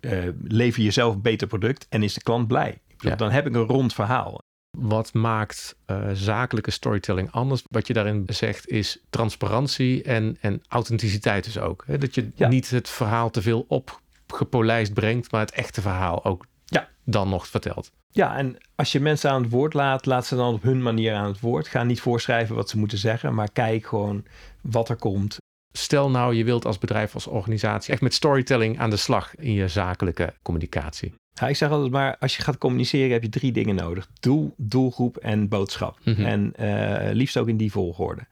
eh, 0.00 0.18
lever 0.42 0.82
je 0.82 0.90
zelf 0.90 1.14
een 1.14 1.22
beter 1.22 1.46
product 1.46 1.86
en 1.88 2.02
is 2.02 2.14
de 2.14 2.22
klant 2.22 2.46
blij. 2.48 2.78
Dan 3.16 3.30
heb 3.30 3.46
ik 3.46 3.54
een 3.54 3.62
rond 3.66 3.94
verhaal. 3.94 4.40
Wat 4.78 5.12
maakt 5.14 5.76
eh, 5.86 6.08
zakelijke 6.12 6.70
storytelling 6.70 7.30
anders? 7.30 7.62
Wat 7.70 7.86
je 7.86 7.92
daarin 7.92 8.24
zegt 8.26 8.68
is 8.68 8.98
transparantie 9.10 10.02
en, 10.02 10.36
en 10.40 10.62
authenticiteit 10.68 11.44
dus 11.44 11.58
ook. 11.58 11.84
Hè? 11.86 11.98
Dat 11.98 12.14
je 12.14 12.30
Ja. 12.34 12.48
niet 12.48 12.70
het 12.70 12.88
verhaal 12.88 13.30
te 13.30 13.42
veel 13.42 13.64
opgepolijst 13.68 14.92
brengt, 14.94 15.30
maar 15.30 15.40
het 15.40 15.50
echte 15.52 15.80
verhaal 15.80 16.24
ook 16.24 16.46
Ja. 16.64 16.88
dan 17.04 17.28
nog 17.28 17.46
vertelt. 17.46 17.90
Ja, 18.10 18.36
en 18.36 18.56
als 18.74 18.92
je 18.92 19.00
mensen 19.00 19.30
aan 19.30 19.42
het 19.42 19.50
woord 19.50 19.74
laat, 19.74 20.06
laat 20.06 20.26
ze 20.26 20.36
dan 20.36 20.54
op 20.54 20.62
hun 20.62 20.82
manier 20.82 21.14
aan 21.14 21.26
het 21.26 21.40
woord. 21.40 21.68
Ga 21.68 21.82
niet 21.82 22.00
voorschrijven 22.00 22.54
wat 22.54 22.68
ze 22.70 22.78
moeten 22.78 22.98
zeggen, 22.98 23.34
maar 23.34 23.50
kijk 23.52 23.86
gewoon 23.86 24.24
wat 24.60 24.88
er 24.88 24.96
komt. 24.96 25.36
Stel 25.72 26.10
nou, 26.10 26.34
je 26.34 26.44
wilt 26.44 26.64
als 26.64 26.78
bedrijf, 26.78 27.14
als 27.14 27.26
organisatie 27.26 27.92
echt 27.92 28.02
met 28.02 28.14
storytelling 28.14 28.78
aan 28.78 28.90
de 28.90 28.96
slag 28.96 29.36
in 29.36 29.52
je 29.52 29.68
zakelijke 29.68 30.34
communicatie. 30.42 31.14
Ja, 31.34 31.48
ik 31.48 31.56
zeg 31.56 31.70
altijd 31.70 31.90
maar, 31.90 32.16
als 32.18 32.36
je 32.36 32.42
gaat 32.42 32.58
communiceren 32.58 33.12
heb 33.12 33.22
je 33.22 33.28
drie 33.28 33.52
dingen 33.52 33.74
nodig. 33.74 34.08
Doel, 34.20 34.54
doelgroep 34.56 35.16
en 35.16 35.48
boodschap. 35.48 35.98
Mhm. 36.04 36.24
En 36.24 36.52
eh, 36.56 37.12
liefst 37.12 37.36
ook 37.36 37.48
in 37.48 37.56
die 37.56 37.70
volgorde. 37.72 38.22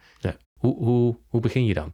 Hoe, 0.59 0.76
hoe, 0.76 1.16
hoe 1.28 1.40
begin 1.40 1.64
je 1.64 1.75
dan? 1.75 1.92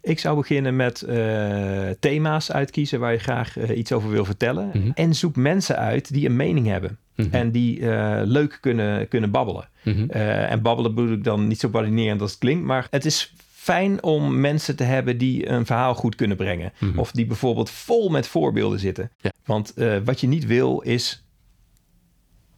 Ik 0.00 0.18
zou 0.18 0.36
beginnen 0.36 0.76
met 0.76 1.02
eh, 1.02 1.88
thema's 2.00 2.50
uitkiezen 2.50 3.00
waar 3.00 3.12
je 3.12 3.18
graag 3.18 3.56
eh, 3.56 3.78
iets 3.78 3.92
over 3.92 4.10
wil 4.10 4.24
vertellen. 4.24 4.70
Mhm. 4.72 4.90
En 4.94 5.14
zoek 5.14 5.36
mensen 5.36 5.76
uit 5.76 6.12
die 6.12 6.26
een 6.26 6.36
mening 6.36 6.66
hebben. 6.66 6.98
Mhm. 7.16 7.34
En 7.34 7.50
die 7.50 7.86
leuk 8.26 8.58
kunnen, 8.60 9.08
kunnen 9.08 9.30
babbelen. 9.30 9.68
En 10.08 10.62
babbelen 10.62 10.94
bedoel 10.94 11.12
ik 11.12 11.24
dan 11.24 11.46
niet 11.46 11.60
zo 11.60 11.68
badinerend 11.68 12.20
als 12.20 12.30
het 12.30 12.40
klinkt. 12.40 12.64
Maar 12.64 12.86
het 12.90 13.04
is 13.04 13.34
fijn 13.62 14.02
om 14.02 14.40
mensen 14.40 14.76
te 14.76 14.84
hebben 14.84 15.18
die 15.18 15.48
een 15.48 15.66
verhaal 15.66 15.94
goed 15.94 16.14
kunnen 16.14 16.36
brengen. 16.36 16.72
Mhm. 16.78 16.98
Of 16.98 17.10
die 17.10 17.26
bijvoorbeeld 17.26 17.70
vol 17.70 18.08
met 18.08 18.26
voorbeelden 18.26 18.78
zitten. 18.78 19.10
Ja. 19.20 19.30
Want 19.44 19.74
eh, 19.74 19.96
wat 20.04 20.20
je 20.20 20.26
niet 20.26 20.46
wil 20.46 20.80
is 20.80 21.26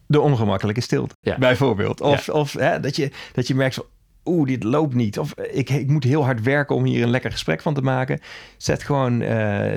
de 0.07 0.21
ongemakkelijke 0.21 0.81
stilte. 0.81 1.15
Ja. 1.21 1.37
Bijvoorbeeld. 1.37 2.01
Of, 2.01 2.29
of 2.29 2.53
hè, 2.53 2.79
dat, 2.79 2.95
je, 2.95 3.11
dat 3.33 3.47
je 3.47 3.55
merkt 3.55 3.75
van... 3.75 3.85
oeh, 4.25 4.47
dit 4.47 4.63
loopt 4.63 4.93
niet. 4.93 5.19
Of 5.19 5.33
ik, 5.33 5.69
ik 5.69 5.87
moet 5.87 6.03
heel 6.03 6.23
hard 6.23 6.41
werken 6.41 6.75
om 6.75 6.83
hier 6.83 7.03
een 7.03 7.09
lekker 7.09 7.31
gesprek 7.31 7.61
van 7.61 7.73
te 7.73 7.81
maken. 7.81 8.19
Zet 8.57 8.83
gewoon 8.83 9.21
eh, 9.21 9.27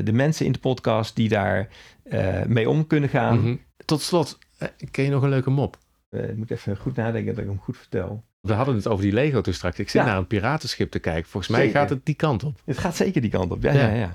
de 0.04 0.12
mensen 0.12 0.47
in 0.47 0.52
de 0.52 0.58
podcast 0.58 1.16
die 1.16 1.28
daar 1.28 1.68
eh, 2.02 2.44
mee 2.44 2.70
om 2.70 2.87
kunnen 2.87 3.08
gaan. 3.08 3.40
Mhm. 3.40 3.56
Tot 3.85 4.00
slot, 4.00 4.38
eh, 4.58 4.68
ken 4.90 5.04
je 5.04 5.11
nog 5.11 5.23
een 5.23 5.28
leuke 5.28 5.50
mop? 5.50 5.78
Eh, 6.08 6.28
ik 6.28 6.37
moet 6.37 6.50
even 6.50 6.76
goed 6.76 6.97
nadenken 6.97 7.35
dat 7.35 7.44
ik 7.44 7.50
hem 7.50 7.61
goed 7.61 7.76
vertel. 7.76 8.25
We 8.49 8.55
hadden 8.55 8.75
het 8.75 8.87
over 8.88 9.05
die 9.05 9.12
Lego 9.12 9.40
toen 9.40 9.55
straks. 9.55 9.78
Ik 9.78 9.88
zit 9.90 10.00
Ja. 10.02 10.07
naar 10.07 10.17
een 10.17 10.26
piratenschip 10.26 10.90
te 10.90 10.99
kijken. 10.99 11.31
Volgens 11.31 11.52
mij 11.52 11.64
Zeker. 11.64 11.81
gaat 11.81 11.90
het 11.90 12.07
die 12.07 12.14
kant 12.14 12.43
op. 12.45 12.61
Het 12.64 12.78
gaat 12.78 12.97
zeker 12.97 13.21
die 13.21 13.31
kant 13.31 13.50
op. 13.52 13.62
Ja, 13.62 13.73
Ja. 13.73 13.87
ja. 13.88 13.95
Ja, 13.95 14.14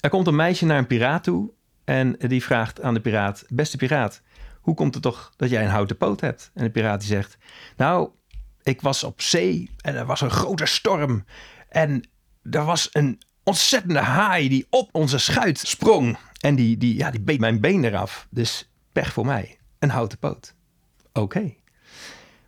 Er 0.00 0.10
komt 0.10 0.26
een 0.26 0.36
meisje 0.36 0.66
naar 0.66 0.78
een 0.78 0.86
piraat 0.86 1.24
toe 1.24 1.50
en 1.84 2.16
die 2.18 2.42
vraagt 2.42 2.82
aan 2.82 2.94
de 2.94 3.00
piraat: 3.00 3.44
Beste 3.48 3.76
piraat, 3.76 4.22
hoe 4.60 4.74
komt 4.74 4.94
het 4.94 5.02
toch 5.02 5.32
dat 5.36 5.50
jij 5.50 5.64
een 5.64 5.70
houten 5.70 5.96
poot 5.96 6.20
hebt? 6.20 6.50
En 6.54 6.64
de 6.64 6.70
piraat 6.70 7.00
die 7.00 7.08
zegt: 7.08 7.36
Nou, 7.76 8.10
ik 8.62 8.80
was 8.80 9.04
op 9.04 9.20
zee 9.20 9.70
en 9.80 9.94
er 9.96 10.06
was 10.06 10.20
een 10.20 10.30
grote 10.30 10.66
storm. 10.66 11.24
En 11.68 12.08
er 12.50 12.64
was 12.64 12.88
een 12.92 13.20
ontzettende 13.44 13.98
haai 14.00 14.48
die 14.48 14.66
op 14.70 14.88
onze 14.92 15.18
schuit 15.18 15.58
sprong. 15.58 16.16
En 16.40 16.54
die, 16.54 16.76
die, 16.76 16.96
ja, 16.96 17.10
die 17.10 17.20
beet 17.20 17.40
mijn 17.40 17.60
been 17.60 17.84
eraf. 17.84 18.26
Dus 18.30 18.70
pech 18.92 19.12
voor 19.12 19.26
mij. 19.26 19.58
Een 19.78 19.90
houten 19.90 20.18
poot. 20.18 20.54
Oké. 21.12 21.54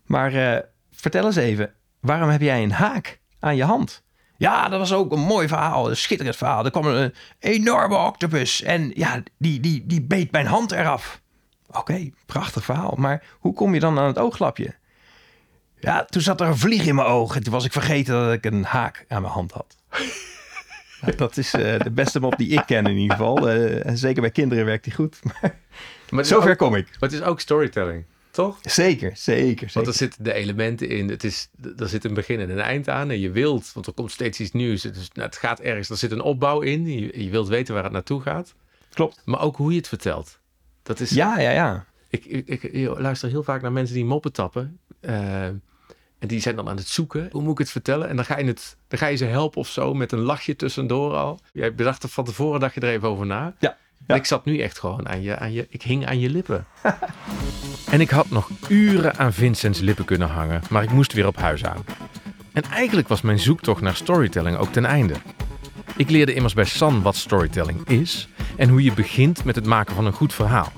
Maar 0.04 0.32
eh, 0.34 0.62
vertel 1.00 1.24
eens 1.26 1.36
even, 1.36 1.72
waarom 2.00 2.28
heb 2.28 2.40
jij 2.40 2.62
een 2.62 2.72
haak 2.72 3.20
aan 3.40 3.56
je 3.56 3.64
hand? 3.64 4.02
Ja, 4.36 4.68
dat 4.68 4.78
was 4.78 4.92
ook 4.92 5.12
een 5.12 5.20
mooi 5.20 5.48
verhaal, 5.48 5.90
een 5.90 5.96
schitterend 5.96 6.36
verhaal. 6.36 6.64
Er 6.64 6.70
kwam 6.70 6.86
een 6.86 7.14
enorme 7.38 7.96
octopus 7.96 8.62
en 8.62 8.90
ja, 8.94 9.22
die, 9.38 9.60
die, 9.60 9.86
die 9.86 10.02
beet 10.02 10.30
mijn 10.30 10.46
hand 10.46 10.72
eraf. 10.72 11.20
Oké, 11.70 12.10
prachtig 12.26 12.64
verhaal. 12.64 12.94
Maar 12.96 13.22
hoe 13.38 13.54
kom 13.54 13.74
je 13.74 13.80
dan 13.80 13.98
aan 13.98 14.06
het 14.06 14.18
ooglapje? 14.18 14.74
Ja, 15.80 16.04
toen 16.04 16.22
zat 16.22 16.40
er 16.40 16.46
een 16.46 16.58
vlieg 16.58 16.86
in 16.86 16.94
mijn 16.94 17.06
oog 17.06 17.36
en 17.36 17.42
toen 17.42 17.52
was 17.52 17.64
ik 17.64 17.72
vergeten 17.72 18.14
dat 18.24 18.32
ik 18.32 18.44
een 18.44 18.64
haak 18.64 19.04
aan 19.08 19.22
mijn 19.22 19.32
hand 19.34 19.52
had. 19.52 19.76
Nou, 21.00 21.16
dat 21.16 21.36
is 21.36 21.54
eh, 21.54 21.78
de 21.80 21.90
beste 21.90 22.20
mop 22.20 22.36
die 22.36 22.48
ik 22.48 22.62
ken 22.66 22.86
in 22.86 22.96
ieder 22.96 23.16
geval. 23.16 23.48
Eh, 23.48 23.86
en 23.86 23.98
zeker 23.98 24.20
bij 24.20 24.30
kinderen 24.30 24.64
werkt 24.64 24.84
die 24.84 24.92
goed. 24.94 25.20
Maar 26.10 26.24
zover 26.24 26.50
ook- 26.50 26.56
kom 26.56 26.74
ik. 26.74 26.84
Maar 26.86 27.08
het 27.08 27.12
is 27.12 27.22
ook 27.22 27.40
storytelling, 27.40 28.04
toch? 28.44 28.58
Zeker, 28.62 29.10
zeker, 29.16 29.46
zeker. 29.56 29.70
Want 29.72 29.86
er 29.86 29.92
zitten 29.94 30.24
de 30.24 30.32
elementen 30.32 30.88
in. 30.88 31.08
Het 31.08 31.24
is, 31.24 31.48
er 31.78 31.88
zit 31.88 32.04
een 32.04 32.14
begin 32.14 32.40
en 32.40 32.50
een 32.50 32.60
eind 32.60 32.88
aan. 32.88 33.10
En 33.10 33.18
je 33.20 33.30
wilt, 33.30 33.72
want 33.72 33.86
er 33.86 33.92
komt 33.92 34.10
steeds 34.12 34.40
iets 34.40 34.52
nieuws. 34.52 34.82
Dus, 34.82 35.10
nou, 35.12 35.26
het 35.28 35.36
gaat 35.36 35.60
ergens, 35.60 35.90
er 35.90 35.96
zit 35.96 36.10
een 36.10 36.20
opbouw 36.20 36.60
in. 36.60 36.86
Je, 36.86 37.24
je 37.24 37.30
wilt 37.30 37.48
weten 37.48 37.74
waar 37.74 37.82
het 37.82 37.92
naartoe 37.92 38.20
gaat. 38.20 38.54
Klopt. 38.92 39.22
Maar 39.24 39.40
ook 39.40 39.56
hoe 39.56 39.70
je 39.70 39.76
het 39.76 39.88
vertelt. 39.88 40.38
Dat 40.82 41.00
is, 41.00 41.10
Ja, 41.10 41.38
ja, 41.40 41.50
ja. 41.50 41.84
ik, 42.08 42.24
ik, 42.24 42.88
luister 42.98 43.28
heel 43.28 43.42
vaak 43.42 43.62
naar 43.62 43.72
mensen 43.72 43.94
die 43.94 44.04
moppen 44.04 44.32
tappen. 44.32 44.78
eh, 45.00 45.44
en 46.18 46.28
die 46.28 46.40
zijn 46.40 46.56
dan 46.56 46.68
aan 46.68 46.76
het 46.76 46.88
zoeken. 46.88 47.28
Hoe 47.32 47.42
moet 47.42 47.52
ik 47.52 47.58
het 47.58 47.70
vertellen? 47.70 48.08
En 48.08 48.16
dan 48.16 48.24
ga 48.24 48.38
je, 48.38 48.44
het, 48.44 48.76
dan 48.88 48.98
ga 48.98 49.06
je 49.06 49.16
ze 49.16 49.24
helpen 49.24 49.58
of 49.60 49.68
zo 49.68 49.94
met 49.94 50.12
een 50.12 50.18
lachje 50.18 50.56
tussendoor 50.56 51.14
al. 51.14 51.40
Jij 51.52 51.74
bedacht 51.74 52.02
er 52.02 52.08
van 52.08 52.24
tevoren, 52.24 52.60
dacht 52.60 52.74
je 52.74 52.80
er 52.80 52.88
even 52.92 53.08
over 53.08 53.26
na. 53.26 53.54
Ja, 53.58 53.76
ik 54.16 54.26
zat 54.26 54.44
nu 54.44 54.58
echt 54.58 54.78
gewoon 54.78 55.08
aan 55.08 55.22
je, 55.22 55.38
aan 55.38 55.52
je... 55.52 55.66
Ik 55.68 55.82
hing 55.82 56.06
aan 56.06 56.20
je 56.20 56.30
lippen. 56.30 56.66
En 57.90 58.00
ik 58.00 58.10
had 58.10 58.30
nog 58.30 58.50
uren 58.68 59.16
aan 59.16 59.32
Vincents 59.32 59.80
lippen 59.80 60.04
kunnen 60.04 60.28
hangen, 60.28 60.62
maar 60.70 60.82
ik 60.82 60.90
moest 60.90 61.12
weer 61.12 61.26
op 61.26 61.36
huis 61.36 61.64
aan. 61.64 61.84
En 62.52 62.62
eigenlijk 62.62 63.08
was 63.08 63.20
mijn 63.20 63.38
zoektocht 63.38 63.80
naar 63.80 63.96
storytelling 63.96 64.56
ook 64.56 64.72
ten 64.72 64.84
einde. 64.84 65.14
Ik 65.96 66.10
leerde 66.10 66.34
immers 66.34 66.54
bij 66.54 66.64
San 66.64 67.02
wat 67.02 67.16
storytelling 67.16 67.88
is 67.88 68.28
en 68.56 68.68
hoe 68.68 68.82
je 68.82 68.92
begint 68.92 69.44
met 69.44 69.54
het 69.54 69.66
maken 69.66 69.94
van 69.94 70.06
een 70.06 70.12
goed 70.12 70.34
verhaal. 70.34 70.72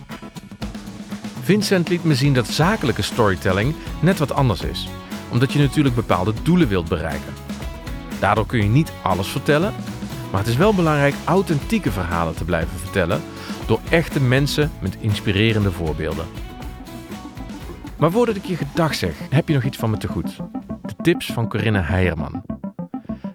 Vincent 1.42 1.88
liet 1.88 2.04
me 2.04 2.14
zien 2.14 2.34
dat 2.34 2.46
zakelijke 2.46 3.02
storytelling 3.02 3.74
net 4.00 4.18
wat 4.18 4.32
anders 4.32 4.62
is, 4.62 4.88
omdat 5.30 5.52
je 5.52 5.58
natuurlijk 5.58 5.94
bepaalde 5.94 6.32
doelen 6.42 6.68
wilt 6.68 6.88
bereiken. 6.88 7.34
Daardoor 8.20 8.46
kun 8.46 8.58
je 8.58 8.68
niet 8.68 8.92
alles 9.02 9.28
vertellen, 9.28 9.74
maar 10.30 10.40
het 10.40 10.48
is 10.48 10.56
wel 10.56 10.74
belangrijk 10.74 11.14
authentieke 11.24 11.90
verhalen 11.90 12.34
te 12.34 12.44
blijven 12.44 12.78
vertellen 12.78 13.20
door 13.66 13.80
echte 13.90 14.20
mensen 14.20 14.70
met 14.80 14.96
inspirerende 15.00 15.70
voorbeelden. 15.70 16.26
Maar 17.98 18.10
voordat 18.10 18.36
ik 18.36 18.44
je 18.44 18.56
gedag 18.56 18.94
zeg, 18.94 19.14
heb 19.30 19.48
je 19.48 19.54
nog 19.54 19.64
iets 19.64 19.76
van 19.76 19.90
me 19.90 19.96
te 19.96 20.08
goed. 20.08 20.36
De 20.82 20.94
tips 21.02 21.32
van 21.32 21.48
Corinne 21.48 21.80
Heijerman. 21.80 22.44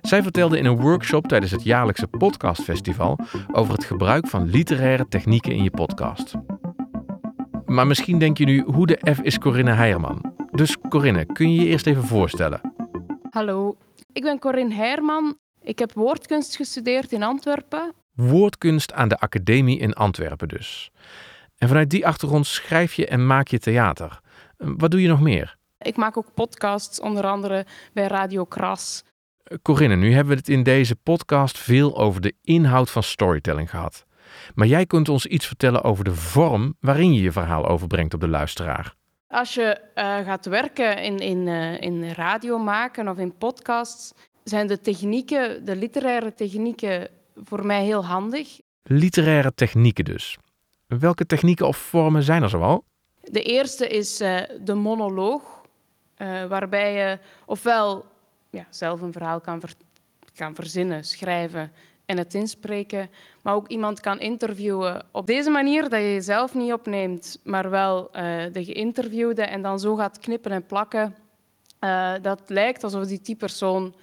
Zij 0.01 0.23
vertelde 0.23 0.57
in 0.57 0.65
een 0.65 0.81
workshop 0.81 1.27
tijdens 1.27 1.51
het 1.51 1.63
jaarlijkse 1.63 2.07
podcastfestival 2.07 3.19
over 3.51 3.73
het 3.73 3.83
gebruik 3.83 4.27
van 4.27 4.49
literaire 4.49 5.07
technieken 5.07 5.51
in 5.51 5.63
je 5.63 5.69
podcast. 5.69 6.33
Maar 7.65 7.87
misschien 7.87 8.19
denk 8.19 8.37
je 8.37 8.45
nu, 8.45 8.61
hoe 8.61 8.87
de 8.87 9.13
F 9.13 9.19
is 9.21 9.37
Corinne 9.37 9.71
Heijerman? 9.71 10.33
Dus 10.51 10.77
Corinne, 10.89 11.25
kun 11.25 11.53
je 11.53 11.61
je 11.61 11.67
eerst 11.67 11.87
even 11.87 12.03
voorstellen? 12.03 12.61
Hallo, 13.29 13.77
ik 14.13 14.23
ben 14.23 14.39
Corinne 14.39 14.73
Heerman. 14.73 15.37
Ik 15.65 15.79
heb 15.79 15.93
woordkunst 15.93 16.55
gestudeerd 16.55 17.11
in 17.11 17.23
Antwerpen. 17.23 17.93
Woordkunst 18.13 18.93
aan 18.93 19.07
de 19.07 19.19
Academie 19.19 19.79
in 19.79 19.93
Antwerpen 19.93 20.47
dus. 20.47 20.91
En 21.57 21.67
vanuit 21.67 21.89
die 21.89 22.07
achtergrond 22.07 22.45
schrijf 22.47 22.93
je 22.93 23.07
en 23.07 23.27
maak 23.27 23.47
je 23.47 23.59
theater. 23.59 24.19
Wat 24.57 24.91
doe 24.91 25.01
je 25.01 25.07
nog 25.07 25.21
meer? 25.21 25.57
Ik 25.77 25.95
maak 25.95 26.17
ook 26.17 26.33
podcasts, 26.33 26.99
onder 26.99 27.25
andere 27.25 27.65
bij 27.93 28.07
Radio 28.07 28.43
Kras. 28.43 29.03
Corinne, 29.61 29.95
nu 29.95 30.13
hebben 30.13 30.33
we 30.33 30.39
het 30.39 30.49
in 30.49 30.63
deze 30.63 30.95
podcast 30.95 31.57
veel 31.57 31.97
over 31.97 32.21
de 32.21 32.33
inhoud 32.41 32.91
van 32.91 33.03
storytelling 33.03 33.69
gehad. 33.69 34.05
Maar 34.55 34.67
jij 34.67 34.85
kunt 34.85 35.09
ons 35.09 35.25
iets 35.25 35.47
vertellen 35.47 35.83
over 35.83 36.03
de 36.03 36.15
vorm 36.15 36.75
waarin 36.79 37.13
je 37.13 37.21
je 37.21 37.31
verhaal 37.31 37.67
overbrengt 37.67 38.13
op 38.13 38.19
de 38.19 38.27
luisteraar. 38.27 38.95
Als 39.27 39.53
je 39.53 39.79
eh, 39.93 40.17
gaat 40.19 40.45
werken 40.45 40.97
in, 41.03 41.17
in, 41.17 41.47
eh, 41.47 41.81
in 41.81 42.11
radio 42.11 42.57
maken 42.57 43.07
of 43.07 43.17
in 43.17 43.37
podcasts, 43.37 44.13
zijn 44.49 44.67
de 44.67 44.81
technieken, 44.81 45.65
de 45.65 45.75
literaire 45.75 46.33
technieken, 46.33 47.07
voor 47.35 47.65
mij 47.65 47.83
heel 47.83 48.05
handig. 48.05 48.59
Literaire 48.83 49.53
technieken 49.53 50.05
dus. 50.05 50.37
Welke 50.87 51.25
technieken 51.25 51.67
of 51.67 51.77
vormen 51.77 52.23
zijn 52.23 52.43
er 52.43 52.49
zoal? 52.49 52.83
De 53.21 53.41
eerste 53.41 53.87
is 53.87 54.19
eh, 54.19 54.41
de 54.61 54.73
monoloog, 54.73 55.61
eh, 56.15 56.45
waarbij 56.45 56.93
je 56.93 57.19
ofwel 57.45 58.05
ja, 58.49 58.65
zelf 58.69 59.01
een 59.01 59.11
verhaal 59.11 59.41
kan, 59.41 59.59
ver- 59.59 59.75
kan 60.35 60.55
verzinnen, 60.55 61.03
schrijven 61.03 61.71
en 62.05 62.17
het 62.17 62.33
inspreken, 62.33 63.09
maar 63.41 63.53
ook 63.55 63.67
iemand 63.67 63.99
kan 63.99 64.19
interviewen 64.19 65.05
op 65.11 65.27
deze 65.27 65.49
manier 65.49 65.81
dat 65.81 65.99
je 65.99 66.13
jezelf 66.13 66.53
niet 66.53 66.73
opneemt, 66.73 67.39
maar 67.43 67.69
wel 67.69 68.11
eh, 68.11 68.43
de 68.51 68.63
geïnterviewde 68.63 69.41
en 69.43 69.61
dan 69.61 69.79
zo 69.79 69.95
gaat 69.95 70.19
knippen 70.19 70.51
en 70.51 70.65
plakken. 70.65 71.15
Dat 72.21 72.41
lijkt 72.47 72.83
alsof 72.83 73.05
die, 73.05 73.19
die 73.21 73.35
persoon 73.35 73.95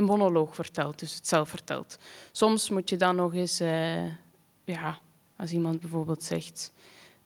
een 0.00 0.06
monoloog 0.06 0.54
vertelt, 0.54 0.98
dus 0.98 1.14
het 1.14 1.26
zelf 1.26 1.48
vertelt. 1.48 1.98
Soms 2.32 2.70
moet 2.70 2.88
je 2.88 2.96
dan 2.96 3.16
nog 3.16 3.34
eens, 3.34 3.60
eh, 3.60 4.04
ja, 4.64 4.98
als 5.36 5.52
iemand 5.52 5.80
bijvoorbeeld 5.80 6.22
zegt, 6.22 6.72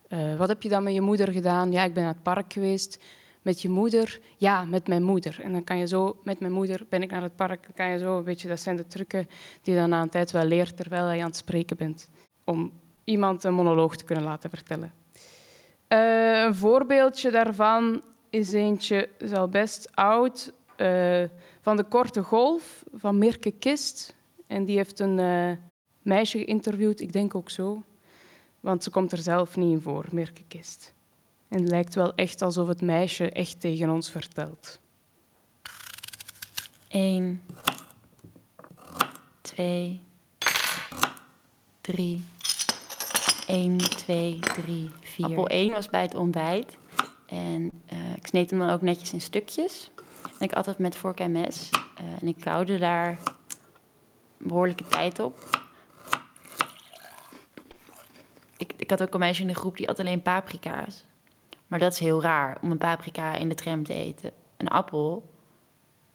eh, 0.09 0.37
wat 0.37 0.49
heb 0.49 0.63
je 0.63 0.69
dan 0.69 0.83
met 0.83 0.95
je 0.95 1.01
moeder 1.01 1.33
gedaan? 1.33 1.73
Ja, 1.73 1.85
ik 1.85 1.95
ben 1.95 2.03
naar 2.03 2.13
het 2.13 2.23
park 2.23 2.53
geweest. 2.53 3.03
Met 3.43 3.63
je 3.63 3.69
moeder? 3.69 4.21
Ja, 4.37 4.65
met 4.65 4.89
mijn 4.89 5.03
moeder. 5.03 5.41
En 5.43 5.53
dan 5.53 5.65
kan 5.65 5.79
je 5.79 5.87
zo, 5.87 6.21
met 6.25 6.41
mijn 6.41 6.53
moeder 6.53 6.87
ben 6.89 7.03
ik 7.03 7.11
naar 7.11 7.23
het 7.23 7.37
park. 7.37 7.69
Kan 7.75 7.91
je 7.91 7.99
zo 7.99 8.19
een 8.19 8.25
beetje, 8.25 8.49
dat 8.49 8.61
zijn 8.61 8.77
de 8.77 8.87
trucken 8.87 9.29
die 9.63 9.75
je 9.75 9.81
dan 9.81 9.89
na 9.89 10.03
een 10.03 10.09
tijd 10.09 10.31
wel 10.31 10.45
leert 10.45 10.77
terwijl 10.77 11.11
je 11.11 11.21
aan 11.21 11.29
het 11.29 11.37
spreken 11.37 11.77
bent. 11.77 12.09
Om 12.45 12.73
iemand 13.05 13.45
een 13.45 13.55
monoloog 13.55 13.97
te 13.97 14.05
kunnen 14.05 14.25
laten 14.25 14.51
vertellen. 14.51 14.93
Eh, 15.89 16.43
een 16.43 16.55
voorbeeldje 16.55 17.31
daarvan 17.31 18.03
is 18.31 18.53
eentje, 18.53 19.09
is 19.19 19.33
al 19.33 19.49
best 19.49 19.89
oud, 19.95 20.53
eh, 20.77 21.25
van 21.61 21.77
de 21.77 21.85
Korte 21.85 22.23
Golf 22.23 22.85
van 22.93 23.19
Mirke 23.19 23.51
Kist. 23.51 24.15
En 24.47 24.65
die 24.65 24.77
heeft 24.77 25.01
een 25.01 25.19
eh, 25.19 25.53
meisje 26.03 26.39
geïnterviewd, 26.39 27.01
ik 27.01 27.13
denk 27.13 27.35
ook 27.35 27.51
zo. 27.51 27.83
Want 28.61 28.83
ze 28.83 28.91
komt 28.91 29.13
er 29.13 29.19
zelf 29.19 29.57
niet 29.57 29.73
in 29.73 29.81
voor, 29.81 30.07
Mirke 30.11 30.45
Kist. 30.49 30.95
En 31.49 31.61
het 31.61 31.69
lijkt 31.69 31.95
wel 31.95 32.15
echt 32.15 32.43
alsof 32.43 32.69
het 32.69 32.83
meisje 32.83 33.31
echt 33.31 33.61
tegen 33.61 33.91
ons 33.91 34.11
vertelt. 34.11 34.81
1, 36.89 37.43
2, 39.41 40.01
3. 41.81 42.25
1, 43.47 43.79
2, 43.79 44.39
3, 44.39 44.91
4. 45.01 45.25
Appel 45.25 45.49
1 45.49 45.73
was 45.73 45.89
bij 45.89 46.03
het 46.03 46.15
ontbijt. 46.15 46.77
En 47.27 47.71
eh, 47.87 48.17
ik 48.17 48.27
sneed 48.27 48.51
hem 48.51 48.59
dan 48.59 48.71
ook 48.71 48.83
netjes 48.83 49.13
in 49.13 49.21
stukjes. 49.21 49.91
Ik 50.45 50.55
het 50.65 50.79
met 50.79 50.97
vork 50.97 51.21
en 51.21 51.33
mes. 51.33 51.71
Eh, 51.97 52.05
en 52.21 52.29
ik 52.29 52.41
koude 52.41 52.79
daar 52.79 53.19
behoorlijke 54.39 54.87
tijd 54.87 55.19
op. 55.19 55.63
Ik, 58.57 58.73
ik 58.77 58.91
had 58.91 59.03
ook 59.03 59.15
een 59.15 59.21
meisje 59.21 59.43
in 59.43 59.49
de 59.49 59.55
groep 59.55 59.77
die 59.77 59.89
at 59.89 59.99
alleen 59.99 60.23
paprika's. 60.23 61.05
Maar 61.67 61.79
dat 61.79 61.93
is 61.93 61.99
heel 61.99 62.23
raar 62.23 62.59
om 62.63 62.71
een 62.71 62.79
paprika 62.79 63.35
in 63.35 63.49
de 63.49 63.55
tram 63.55 63.85
te 63.85 63.93
eten. 63.93 64.31
Een 64.57 64.69
appel, 64.69 65.31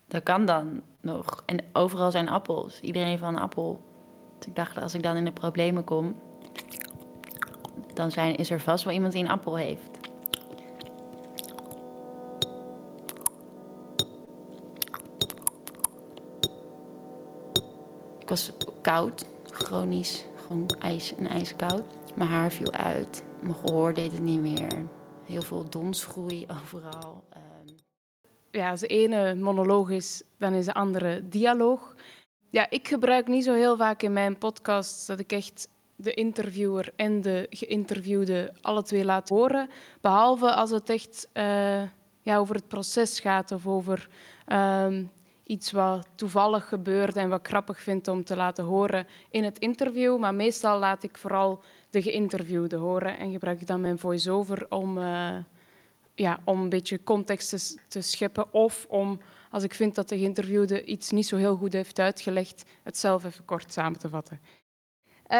dat 0.07 0.24
kan 0.24 0.45
dan 0.45 0.81
nog. 1.01 1.43
En 1.45 1.65
overal 1.74 2.12
zijn 2.12 2.29
appels. 2.29 2.79
Iedereen 2.79 3.19
wel 3.19 3.29
een 3.29 3.39
appel. 3.39 3.81
Dus 4.38 4.48
ik 4.48 4.55
dacht, 4.55 4.77
als 4.77 4.93
ik 4.93 5.03
dan 5.03 5.15
in 5.15 5.25
de 5.25 5.31
problemen 5.31 5.83
kom, 5.83 6.21
dan 7.93 8.12
zijn, 8.12 8.36
is 8.36 8.50
er 8.50 8.59
vast 8.59 8.83
wel 8.83 8.93
iemand 8.93 9.13
die 9.13 9.24
een 9.24 9.29
appel 9.29 9.55
heeft. 9.55 9.99
Ik 18.29 18.36
was 18.36 18.51
koud, 18.81 19.25
chronisch, 19.43 20.25
gewoon 20.36 20.67
ijs 20.79 21.15
en 21.15 21.27
ijskoud. 21.27 21.83
Mijn 22.15 22.29
haar 22.29 22.51
viel 22.51 22.71
uit, 22.71 23.24
mijn 23.41 23.55
gehoor 23.55 23.93
deed 23.93 24.12
het 24.12 24.21
niet 24.21 24.39
meer. 24.39 24.86
Heel 25.25 25.41
veel 25.41 25.69
donsgroei 25.69 26.45
overal. 26.62 27.24
Ehm, 27.29 27.75
Ja, 28.51 28.69
als 28.69 28.79
de 28.79 28.88
ene 28.88 29.36
monoloog 29.36 29.89
is, 29.89 30.24
dan 30.38 30.53
is 30.53 30.65
de 30.65 30.74
andere 30.74 31.27
dialoog. 31.27 31.95
Ja, 32.50 32.69
ik 32.69 32.88
gebruik 32.88 33.27
niet 33.27 33.43
zo 33.43 33.53
heel 33.53 33.77
vaak 33.77 34.01
in 34.01 34.13
mijn 34.13 34.38
podcasts 34.38 35.05
dat 35.05 35.19
ik 35.19 35.31
echt 35.31 35.69
de 35.95 36.13
interviewer 36.13 36.93
en 36.95 37.21
de 37.21 37.48
geïnterviewde 37.50 38.53
alle 38.62 38.83
twee 38.83 39.05
laat 39.05 39.29
horen. 39.29 39.69
Behalve 40.01 40.53
als 40.53 40.69
het 40.69 40.89
echt 40.89 41.29
eh, 41.33 41.81
ja, 42.21 42.38
over 42.38 42.55
het 42.55 42.67
proces 42.67 43.19
gaat 43.19 43.51
of 43.51 43.67
over 43.67 44.09
ehm, 44.45 45.03
iets 45.50 45.72
wat 45.72 46.08
toevallig 46.15 46.68
gebeurt 46.68 47.15
en 47.15 47.29
wat 47.29 47.48
grappig 47.48 47.79
vind 47.79 48.08
om 48.08 48.24
te 48.24 48.36
laten 48.36 48.63
horen 48.63 49.08
in 49.29 49.44
het 49.44 49.60
interview. 49.60 50.18
Maar 50.18 50.36
meestal 50.36 50.79
laat 50.79 51.03
ik 51.03 51.18
vooral 51.18 51.63
de 51.89 52.01
geïnterviewde 52.01 52.75
horen 52.75 53.18
en 53.18 53.32
gebruik 53.32 53.62
ik 53.62 53.68
dan 53.68 53.82
mijn 53.82 53.98
voice-over 53.98 54.65
om, 54.70 54.98
eh, 54.98 55.38
ja, 56.15 56.39
om 56.44 56.62
een 56.62 56.70
beetje 56.70 57.03
context 57.03 57.50
te, 57.50 57.77
te 57.88 58.01
scheppen. 58.01 58.53
Of 58.53 58.86
om, 58.89 59.20
als 59.51 59.63
ik 59.63 59.74
vind 59.74 59.96
dat 59.96 60.10
de 60.10 60.18
geïnterviewde 60.18 60.84
iets 60.84 61.12
niet 61.12 61.27
zo 61.27 61.38
heel 61.38 61.56
goed 61.56 61.74
heeft 61.74 62.00
uitgelegd, 62.00 62.63
het 62.84 62.98
zelf 62.98 63.24
even 63.24 63.46
kort 63.46 63.74
samen 63.74 64.00
te 64.00 64.10
vatten. 64.10 64.39
Eh, 65.24 65.39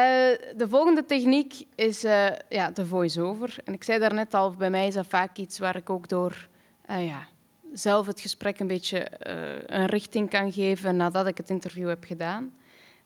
de 0.56 0.66
volgende 0.68 1.04
techniek 1.04 1.66
is 1.74 2.04
eh, 2.04 2.26
ja, 2.48 2.70
de 2.70 2.86
voice-over. 2.86 3.56
En 3.64 3.72
ik 3.72 3.84
zei 3.84 3.98
daarnet 3.98 4.34
al, 4.34 4.50
bij 4.50 4.70
mij 4.70 4.86
is 4.86 4.94
dat 4.94 5.06
vaak 5.06 5.36
iets 5.36 5.58
waar 5.58 5.76
ik 5.76 5.90
ook 5.90 6.08
door 6.08 6.48
ja, 6.86 7.28
zelf 7.72 8.06
het 8.06 8.20
gesprek 8.20 8.60
een 8.60 8.66
beetje 8.66 8.98
eh, 8.98 9.80
een 9.80 9.86
richting 9.86 10.30
kan 10.30 10.52
geven 10.52 10.96
nadat 10.96 11.26
ik 11.26 11.36
het 11.36 11.50
interview 11.50 11.88
heb 11.88 12.04
gedaan. 12.04 12.52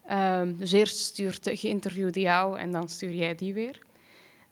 Ehm, 0.06 0.56
dus 0.56 0.73
eerst 0.73 0.99
stuurt 0.99 1.44
de 1.44 1.56
geïnterviewde 1.56 2.21
jou 2.21 2.59
en 2.59 2.73
dan 2.73 2.88
stuur 2.88 3.12
jij 3.12 3.35
die 3.35 3.54
weer. 3.54 3.78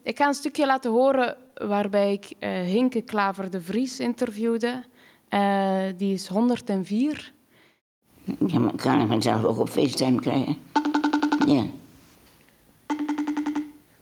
Ik 0.03 0.17
ga 0.17 0.27
een 0.27 0.35
stukje 0.35 0.67
laten 0.67 0.91
horen 0.91 1.37
waarbij 1.55 2.13
ik 2.13 2.33
eh 2.39 2.51
Hinke 2.51 3.03
Klaver 3.03 3.51
de 3.51 3.61
Vries 3.61 4.01
interviewde. 4.01 4.83
Eh, 5.29 5.83
die 5.97 6.15
is 6.15 6.27
104. 6.27 7.33
Ja, 8.47 8.59
maar 8.59 8.75
kan 8.75 9.01
ik 9.01 9.09
mezelf 9.09 9.45
ook 9.45 9.59
op 9.59 9.69
FaceTime 9.69 10.21
krijgen? 10.21 10.57
Ja. 11.47 11.65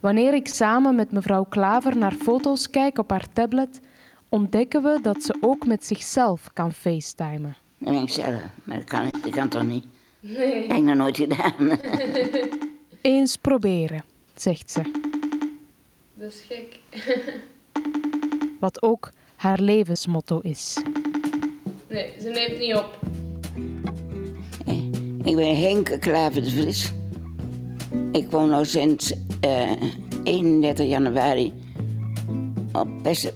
Wanneer 0.00 0.34
ik 0.34 0.48
samen 0.48 0.94
met 0.94 1.12
mevrouw 1.12 1.44
Klaver 1.44 1.96
naar 1.96 2.12
foto's 2.12 2.70
kijk 2.70 2.98
op 2.98 3.10
haar 3.10 3.26
tablet, 3.32 3.80
ontdekken 4.30 4.82
we 4.82 4.98
dat 5.02 5.22
ze 5.22 5.36
ook 5.40 5.66
met 5.66 5.84
zichzelf 5.86 6.48
kan 6.52 6.72
facetimen. 6.72 7.56
Dat 7.78 7.92
ben 7.92 8.02
ik 8.02 8.08
zelf. 8.08 8.40
Maar 8.64 8.76
dat 8.76 8.84
kan, 8.88 9.06
ik- 9.06 9.22
dat 9.22 9.32
kan 9.32 9.48
toch 9.48 9.62
niet? 9.66 9.84
Nee. 10.20 10.66
heb 10.68 10.76
ik 10.76 10.82
nog 10.82 10.96
nooit 10.96 11.16
gedaan. 11.16 11.78
Eens 13.00 13.36
proberen, 13.36 14.04
zegt 14.34 14.70
ze. 14.70 14.80
Dat 16.14 16.32
is 16.32 16.44
gek. 16.48 16.78
Wat 18.60 18.82
ook 18.82 19.10
haar 19.36 19.60
levensmotto 19.60 20.38
is. 20.38 20.76
Nee, 21.88 22.12
ze 22.20 22.28
neemt 22.28 22.58
niet 22.58 22.74
op. 22.74 22.98
ik 25.24 25.36
ben 25.36 25.56
Henk 25.60 25.96
Klaver 26.00 26.42
de 26.42 26.50
Vries. 26.50 26.92
Ik 28.12 28.30
woon 28.30 28.52
al 28.52 28.64
sinds 28.64 29.14
eh 29.40 29.70
31 30.22 30.86
januari 30.88 31.52
op 32.72 32.88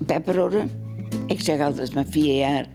Pepperode. 0.06 0.66
Ik 1.26 1.40
zeg 1.40 1.61
altijd 1.61 1.95
maar 1.95 2.07
vier 2.07 2.37
jaar. 2.37 2.66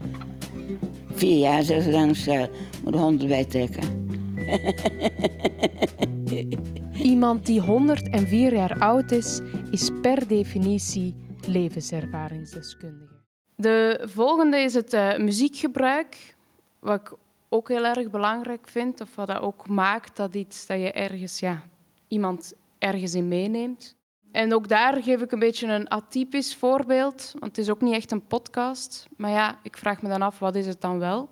Vier 1.14 1.38
jaar, 1.38 1.64
zeg 1.64 1.84
ze 1.84 1.92
dan. 1.92 2.16
Ze 2.16 2.50
moet 2.84 2.94
de 2.94 3.00
hond 3.00 3.22
erbij 3.22 3.46
trekken. 3.46 4.08
Iemand 7.12 7.46
die 7.46 7.62
104 7.62 8.54
jaar 8.54 8.80
oud 8.80 9.12
is, 9.12 9.40
is 9.72 9.90
per 10.02 10.28
definitie 10.28 11.16
levenservaringsdeskundige. 11.48 13.14
De 13.56 14.02
volgende 14.06 14.58
is 14.58 14.74
het 14.74 14.94
eh, 14.94 15.18
muziekgebruik, 15.18 16.36
wat 16.80 17.02
ik 17.02 17.14
ook 17.50 17.68
heel 17.68 17.86
erg 17.86 18.10
belangrijk 18.10 18.68
vind, 18.68 19.02
of 19.02 19.16
wat 19.16 19.28
dat 19.28 19.42
ook 19.42 19.68
maakt 19.68 20.16
dat 20.16 20.36
iets 20.36 20.66
dat 20.66 20.80
je 20.80 20.92
ergens, 20.92 21.40
ja, 21.40 21.64
iemand 22.08 22.54
ergens 22.78 23.14
in 23.14 23.28
meeneemt. 23.28 23.98
En 24.32 24.54
ook 24.54 24.68
daar 24.68 25.04
geef 25.04 25.22
ik 25.22 25.32
een 25.32 25.40
beetje 25.40 25.68
een 25.68 25.90
atypisch 25.90 26.56
voorbeeld, 26.56 27.34
want 27.40 27.56
het 27.56 27.66
is 27.66 27.70
ook 27.70 27.82
niet 27.82 27.96
echt 27.96 28.12
een 28.12 28.28
podcast. 28.28 29.08
Maar 29.18 29.32
ja, 29.32 29.60
ik 29.64 29.78
vraag 29.78 30.02
me 30.02 30.10
dan 30.10 30.22
af, 30.22 30.40
wat 30.40 30.56
is 30.56 30.68
het 30.68 30.82
dan 30.82 31.00
wel? 31.00 31.30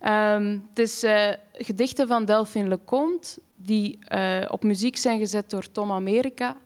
Ehm, 0.00 0.58
het 0.68 0.78
is 0.78 1.02
eh, 1.02 1.30
gedichten 1.52 2.08
van 2.08 2.24
Delphine 2.24 2.68
Leconte, 2.68 3.38
die 3.56 3.98
eh, 4.04 4.48
op 4.48 4.62
muziek 4.62 4.96
zijn 4.96 5.18
gezet 5.18 5.50
door 5.50 5.70
Tom 5.70 5.92
America. 5.92 6.56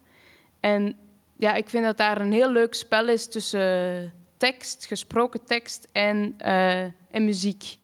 En 0.60 0.96
ja, 1.36 1.54
ik 1.54 1.68
vind 1.68 1.84
dat 1.84 1.96
daar 1.96 2.20
een 2.20 2.32
heel 2.32 2.50
leuk 2.50 2.74
spel 2.74 3.08
is 3.08 3.28
tussen 3.28 4.12
tekst, 4.36 4.86
gesproken 4.86 5.44
tekst 5.44 5.88
en, 5.92 6.34
eh, 6.38 6.82
en 6.84 7.24
muziek. 7.24 7.76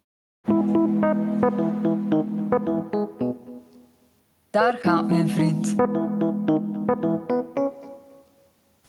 Daar 4.51 4.79
gaat 4.83 5.09
mijn 5.09 5.29
vriend. 5.29 5.75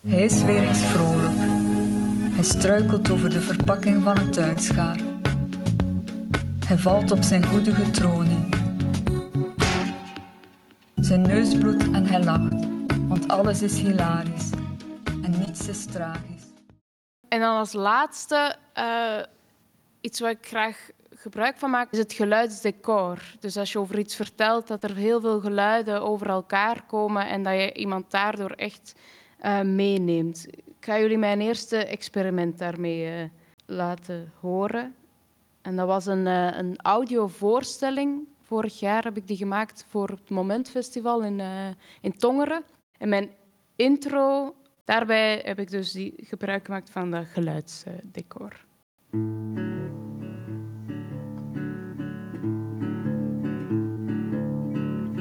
Hij 0.08 0.24
is 0.24 0.44
weer 0.44 0.68
eens 0.68 0.82
vrolijk. 0.84 1.36
Hij 2.36 2.44
struikelt 2.44 3.12
over 3.12 3.30
de 3.30 3.42
verpakking 3.42 4.04
van 4.04 4.18
een 4.18 4.32
tuinschaar. 4.32 5.00
Hij 6.66 6.78
valt 6.78 7.12
op 7.12 7.22
zijn 7.22 7.46
goedige 7.46 7.92
tronie. 7.92 8.50
Zijn 10.96 11.22
neus 11.22 11.58
bloedt 11.58 11.84
en 11.84 12.06
hij 12.06 12.24
lacht, 12.24 12.66
want 13.08 13.28
alles 13.28 13.62
is 13.62 13.80
hilarisch 13.80 14.50
en 15.24 15.32
niets 15.40 15.68
is 15.68 15.86
tragisch. 15.86 16.46
En 17.28 17.40
dan 17.40 17.58
als 17.58 17.74
laatste, 17.74 18.56
eh, 18.74 19.20
iets 20.02 20.20
waar 20.20 20.32
ik 20.32 20.46
graag 20.48 20.90
gebruik 21.10 21.58
van 21.58 21.70
maak, 21.70 21.92
is 21.92 21.98
het 21.98 22.14
geluidsdecor. 22.14 23.20
Dus 23.40 23.58
als 23.58 23.72
je 23.72 23.80
over 23.80 24.00
iets 24.00 24.16
vertelt, 24.16 24.68
dat 24.68 24.84
er 24.84 24.96
heel 24.96 25.22
veel 25.22 25.40
geluiden 25.40 26.02
over 26.02 26.30
elkaar 26.30 26.84
komen 26.88 27.28
en 27.28 27.44
dat 27.44 27.54
je 27.54 27.74
iemand 27.74 28.12
daardoor 28.12 28.52
echt 28.52 28.94
eh, 29.46 29.62
meeneemt. 29.62 30.48
Ik 30.50 30.76
ga 30.80 31.00
jullie 31.00 31.18
mijn 31.18 31.42
eerste 31.42 31.78
experiment 31.78 32.58
daarmee 32.58 33.06
eh, 33.06 33.30
laten 33.66 34.32
horen. 34.40 34.96
En 35.62 35.76
dat 35.76 35.88
was 35.88 36.06
een, 36.06 36.28
eh, 36.28 36.58
een 36.58 36.76
audiovoorstelling. 36.78 38.28
Vorig 38.42 38.80
jaar 38.80 39.04
heb 39.04 39.18
ik 39.18 39.28
die 39.28 39.38
gemaakt 39.38 39.86
voor 39.90 40.10
het 40.10 40.30
Momentfestival 40.30 41.24
in, 41.24 41.42
in 42.02 42.18
Tongeren. 42.18 42.64
En 42.98 43.10
mijn 43.10 43.30
intro, 43.76 44.56
daarbij 44.84 45.42
heb 45.44 45.60
ik 45.60 45.70
dus 45.70 45.92
die 45.92 46.14
gebruik 46.18 46.66
gemaakt 46.66 46.90
van 46.90 47.12
dat 47.12 47.26
geluidsdecor. 47.26 48.66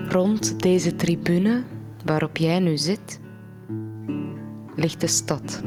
Rond 0.08 0.62
deze 0.62 0.96
tribune 0.96 1.62
waarop 2.04 2.36
jij 2.36 2.58
nu 2.58 2.76
zit, 2.76 3.22
ligt 4.76 5.00
de 5.00 5.06
stad. 5.06 5.62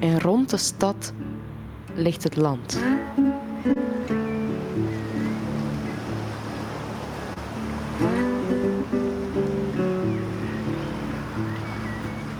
En 0.00 0.20
rond 0.20 0.50
de 0.50 0.56
stad 0.56 1.12
ligt 1.94 2.22
het 2.22 2.36
land. 2.36 2.78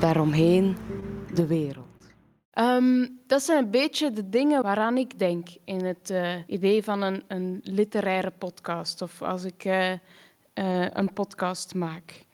Daaromheen 0.01 0.77
de 1.35 1.47
wereld. 1.47 1.87
Ehm, 2.51 3.07
dat 3.31 3.43
zijn 3.43 3.65
een 3.65 3.71
beetje 3.71 4.13
de 4.13 4.29
dingen 4.29 4.63
waaraan 4.63 4.97
ik 4.97 5.19
denk 5.19 5.49
in 5.65 5.85
het 5.85 6.11
eh, 6.11 6.33
idee 6.47 6.83
van 6.83 7.03
een, 7.03 7.23
een 7.29 7.61
literaire 7.63 8.33
podcast 8.39 9.03
of 9.03 9.23
als 9.23 9.45
ik 9.45 9.65
eh, 9.65 9.93
eh, 9.93 9.99
een 10.93 11.13
podcast 11.13 11.75
maak. 11.75 12.25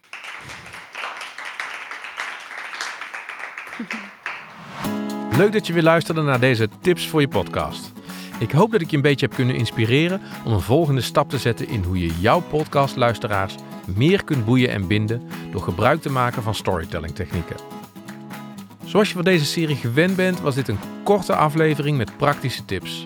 Leuk 5.37 5.53
dat 5.53 5.67
je 5.67 5.73
weer 5.73 5.83
luisterde 5.83 6.23
naar 6.23 6.41
deze 6.41 6.69
tips 6.81 7.09
voor 7.09 7.21
je 7.21 7.29
podcast. 7.29 7.93
Ik 8.39 8.51
hoop 8.51 8.71
dat 8.71 8.81
ik 8.81 8.91
je 8.91 8.97
een 8.97 9.03
beetje 9.03 9.27
heb 9.27 9.35
kunnen 9.35 9.57
inspireren 9.57 10.21
om 10.45 10.53
een 10.53 10.61
volgende 10.61 11.01
stap 11.01 11.31
te 11.31 11.39
zetten 11.39 11.69
in 11.69 11.83
hoe 11.83 11.99
je 11.99 12.21
jouw 12.21 12.41
podcastluisteraars 12.41 13.55
meer 13.97 14.25
kunt 14.25 14.45
boeien 14.45 14.71
en 14.71 14.87
binden 14.87 15.29
door 15.51 15.63
gebruik 15.63 16.01
te 16.01 16.11
maken 16.11 16.43
van 16.43 16.55
storytelling 16.55 17.15
technieken. 17.15 17.76
Zoals 18.87 19.09
je 19.09 19.15
van 19.15 19.25
deze 19.25 19.45
serie 19.45 19.77
gewend 19.77 20.17
bent, 20.17 20.41
was 20.41 20.55
dit 20.55 20.69
een 20.69 20.79
korte 21.05 21.35
aflevering 21.35 21.97
met 21.97 22.17
praktische 22.17 22.65
tips. 22.65 23.05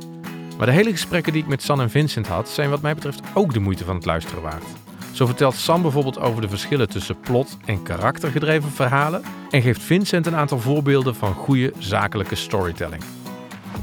Maar 0.57 0.67
de 0.67 0.73
hele 0.73 0.91
gesprekken 0.91 1.33
die 1.33 1.43
ik 1.43 1.49
met 1.49 1.63
San 1.63 1.81
en 1.81 1.91
Vincent 1.91 2.27
had, 2.27 2.49
zijn 2.49 2.71
wat 2.71 2.83
mij 2.83 2.95
betreft 2.95 3.21
ook 3.35 3.53
de 3.53 3.61
moeite 3.61 3.85
van 3.85 3.95
het 3.95 4.05
luisteren 4.05 4.43
waard. 4.43 4.65
Zo 5.13 5.27
vertelt 5.27 5.55
Sam 5.55 5.83
bijvoorbeeld 5.83 6.19
over 6.19 6.43
de 6.43 6.49
verschillen 6.49 6.89
tussen 6.89 7.21
plot 7.21 7.57
en 7.65 7.83
karaktergedreven 7.83 8.71
verhalen 8.71 9.23
en 9.51 9.63
geeft 9.63 9.83
Vincent 9.83 10.27
een 10.27 10.37
aantal 10.37 10.59
voorbeelden 10.59 11.15
van 11.15 11.35
goede 11.35 11.73
zakelijke 11.79 12.35
storytelling. 12.35 13.03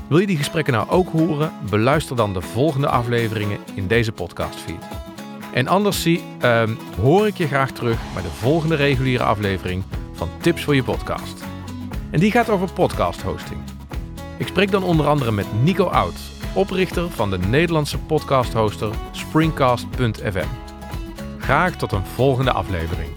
Wil 0.08 0.18
je 0.18 0.28
die 0.28 0.38
gesprekken 0.38 0.74
nou 0.74 0.90
ook 0.90 1.10
horen? 1.10 1.52
Beluister 1.70 2.16
dan 2.16 2.34
de 2.34 2.42
volgende 2.42 2.88
afleveringen 2.88 3.60
in 3.74 3.88
deze 3.88 4.12
podcastfeed. 4.12 4.88
En 5.54 5.68
anders 5.68 6.02
zie, 6.02 6.24
ehm, 6.40 6.76
hoor 7.02 7.28
ik 7.28 7.38
je 7.38 7.48
graag 7.48 7.72
terug 7.72 8.00
bij 8.14 8.24
de 8.24 8.30
volgende 8.30 8.76
reguliere 8.76 9.24
aflevering 9.24 9.84
van 10.14 10.30
Tips 10.42 10.64
voor 10.64 10.76
je 10.76 10.84
podcast. 10.84 11.44
En 12.12 12.20
die 12.20 12.32
gaat 12.32 12.50
over 12.50 12.74
podcast 12.74 13.22
hosting. 13.22 13.60
Ik 14.38 14.48
spreek 14.48 14.72
dan 14.72 14.84
onder 14.84 15.08
andere 15.08 15.32
met 15.32 15.46
Nico 15.64 15.86
Oud, 15.86 16.16
oprichter 16.54 17.12
van 17.12 17.30
de 17.30 17.38
Nederlandse 17.38 18.00
podcast 18.00 18.54
hoster 18.54 18.96
Springcast.fm. 19.12 20.48
Graag 21.40 21.76
tot 21.76 21.92
een 21.92 22.06
volgende 22.06 22.52
aflevering. 22.52 23.10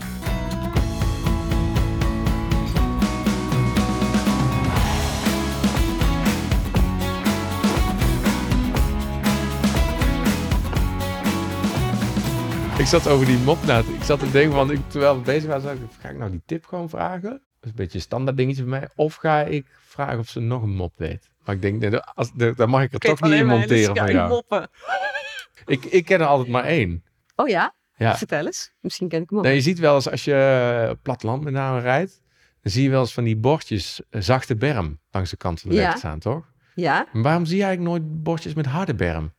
Ik 12.79 12.87
zat 12.87 13.09
over 13.09 13.27
die 13.27 13.39
mop 13.39 13.65
na 13.67 13.79
Ik 13.79 14.03
zat 14.03 14.19
te 14.19 14.31
denken 14.31 14.53
van, 14.53 14.71
ik, 14.71 14.81
terwijl 14.87 15.17
we 15.17 15.21
bezig 15.23 15.61
zei 15.61 15.79
ik, 15.79 15.91
ga 16.01 16.09
ik 16.09 16.19
nou 16.19 16.31
die 16.31 16.43
tip 16.47 16.67
gewoon 16.67 16.89
vragen? 16.89 17.43
Dat 17.61 17.65
is 17.65 17.71
een 17.71 17.85
beetje 17.85 17.99
een 17.99 18.05
standaard 18.05 18.37
dingetje 18.37 18.63
bij 18.65 18.79
mij. 18.81 18.89
Of 18.95 19.15
ga 19.15 19.41
ik 19.43 19.67
vragen 19.81 20.19
of 20.19 20.29
ze 20.29 20.41
nog 20.41 20.63
een 20.63 20.75
mop 20.75 20.93
weet? 20.97 21.31
Maar 21.45 21.55
ik 21.55 21.63
denk, 21.63 21.81
nee, 21.81 21.91
dat- 21.91 22.13
als, 22.15 22.33
mag 22.67 22.83
ik 22.83 22.93
er 22.93 22.99
toch 22.99 23.21
niet 23.21 23.33
in 23.33 23.47
monteren 23.47 23.97
van 23.97 24.13
jou. 24.13 24.29
moppen. 24.29 24.69
Ik, 25.67 25.85
ik 25.85 26.05
ken 26.05 26.21
er 26.21 26.27
altijd 26.27 26.49
maar 26.49 26.65
één. 26.65 27.05
Oh 27.37 27.49
ja? 27.49 27.75
Ja. 27.97 28.17
Vertel 28.17 28.47
eens. 28.47 28.73
Misschien 28.81 29.09
ken 29.09 29.23
ik 29.23 29.29
hem 29.31 29.39
ook. 29.39 29.45
Nee, 29.45 29.55
je 29.55 29.61
ziet 29.61 29.79
wel 29.79 29.95
eens 29.95 30.11
als 30.11 30.25
je 30.25 30.99
platteland 31.03 31.45
met 31.45 31.53
name 31.53 31.81
rijdt, 31.81 32.23
dan 32.63 32.73
zie 32.73 32.83
je 32.83 32.91
wel 32.91 33.01
eens 33.01 33.13
van 33.13 33.25
die 33.25 33.37
bordjes 33.37 34.01
eh, 34.11 34.21
zachte 34.21 34.57
berm 34.57 35.01
langs 35.11 35.31
de 35.31 35.37
kant 35.37 35.61
van 35.61 35.71
de 35.71 35.77
Ja. 35.77 35.87
weg 35.87 35.97
staan, 35.99 36.19
toch? 36.19 36.53
Ja? 36.75 37.07
Maar 37.13 37.23
waarom 37.23 37.45
zie 37.45 37.57
je 37.57 37.63
eigenlijk 37.65 37.93
nooit 37.99 38.23
bordjes 38.23 38.55
met 38.55 38.67
harde 38.67 38.95
berm? 38.95 39.33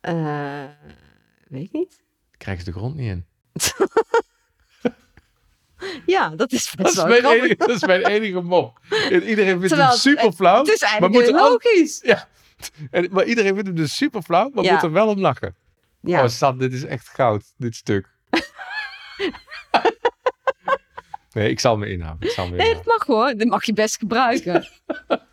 Eh, 0.00 0.64
weet 1.48 1.64
ik 1.64 1.72
niet. 1.72 2.02
Krijgen 2.36 2.64
ze 2.64 2.70
de 2.70 2.76
grond 2.78 2.94
niet 2.96 3.10
in. 3.10 3.26
Ja, 6.06 6.28
dat 6.28 6.52
is 6.52 6.70
Dat 6.74 6.84
best 6.84 6.96
is, 6.96 7.02
wel 7.02 7.06
mijn 7.20 7.24
enige, 7.24 7.56
dat 7.56 7.68
is 7.70 7.84
mijn 7.86 8.06
enige 8.06 8.40
mop. 8.40 8.78
En 9.10 9.22
iedereen 9.22 9.60
vindt 9.60 9.68
Terwijl 9.68 9.80
hem 9.80 9.90
het- 9.90 9.98
super 9.98 10.32
flauw. 10.32 10.58
Het 10.58 10.68
is 10.68 10.80
maar, 10.80 10.90
eigenlijk 10.90 11.30
al- 11.38 11.50
logisch. 11.50 12.00
ja, 12.04 12.28
en, 12.90 13.08
maar 13.10 13.24
iedereen 13.24 13.52
vindt 13.54 13.66
hem 13.68 13.76
dus 13.76 13.96
super 13.96 14.22
flauw, 14.22 14.50
maar 14.54 14.64
Ja. 14.64 14.72
moet 14.72 14.82
er 14.82 14.92
wel 14.92 15.08
om 15.08 15.20
lachen. 15.20 15.56
Ja. 16.00 16.22
Oh, 16.22 16.28
Sam, 16.28 16.58
dit 16.58 16.72
is 16.72 16.84
echt 16.84 17.08
goud, 17.08 17.42
dit 17.56 17.74
stuk. 17.76 18.08
nee, 21.32 21.50
ik 21.50 21.60
zal 21.60 21.76
me 21.76 21.88
inhouden. 21.88 22.28
Ik 22.28 22.34
zal 22.34 22.44
me 22.44 22.50
Nee, 22.50 22.58
inhouden. 22.68 22.84
dat 22.84 22.98
mag 22.98 23.06
hoor. 23.16 23.34
Dat 23.36 23.48
mag 23.48 23.64
je 23.64 23.72
best 23.72 23.96
gebruiken. 23.98 24.68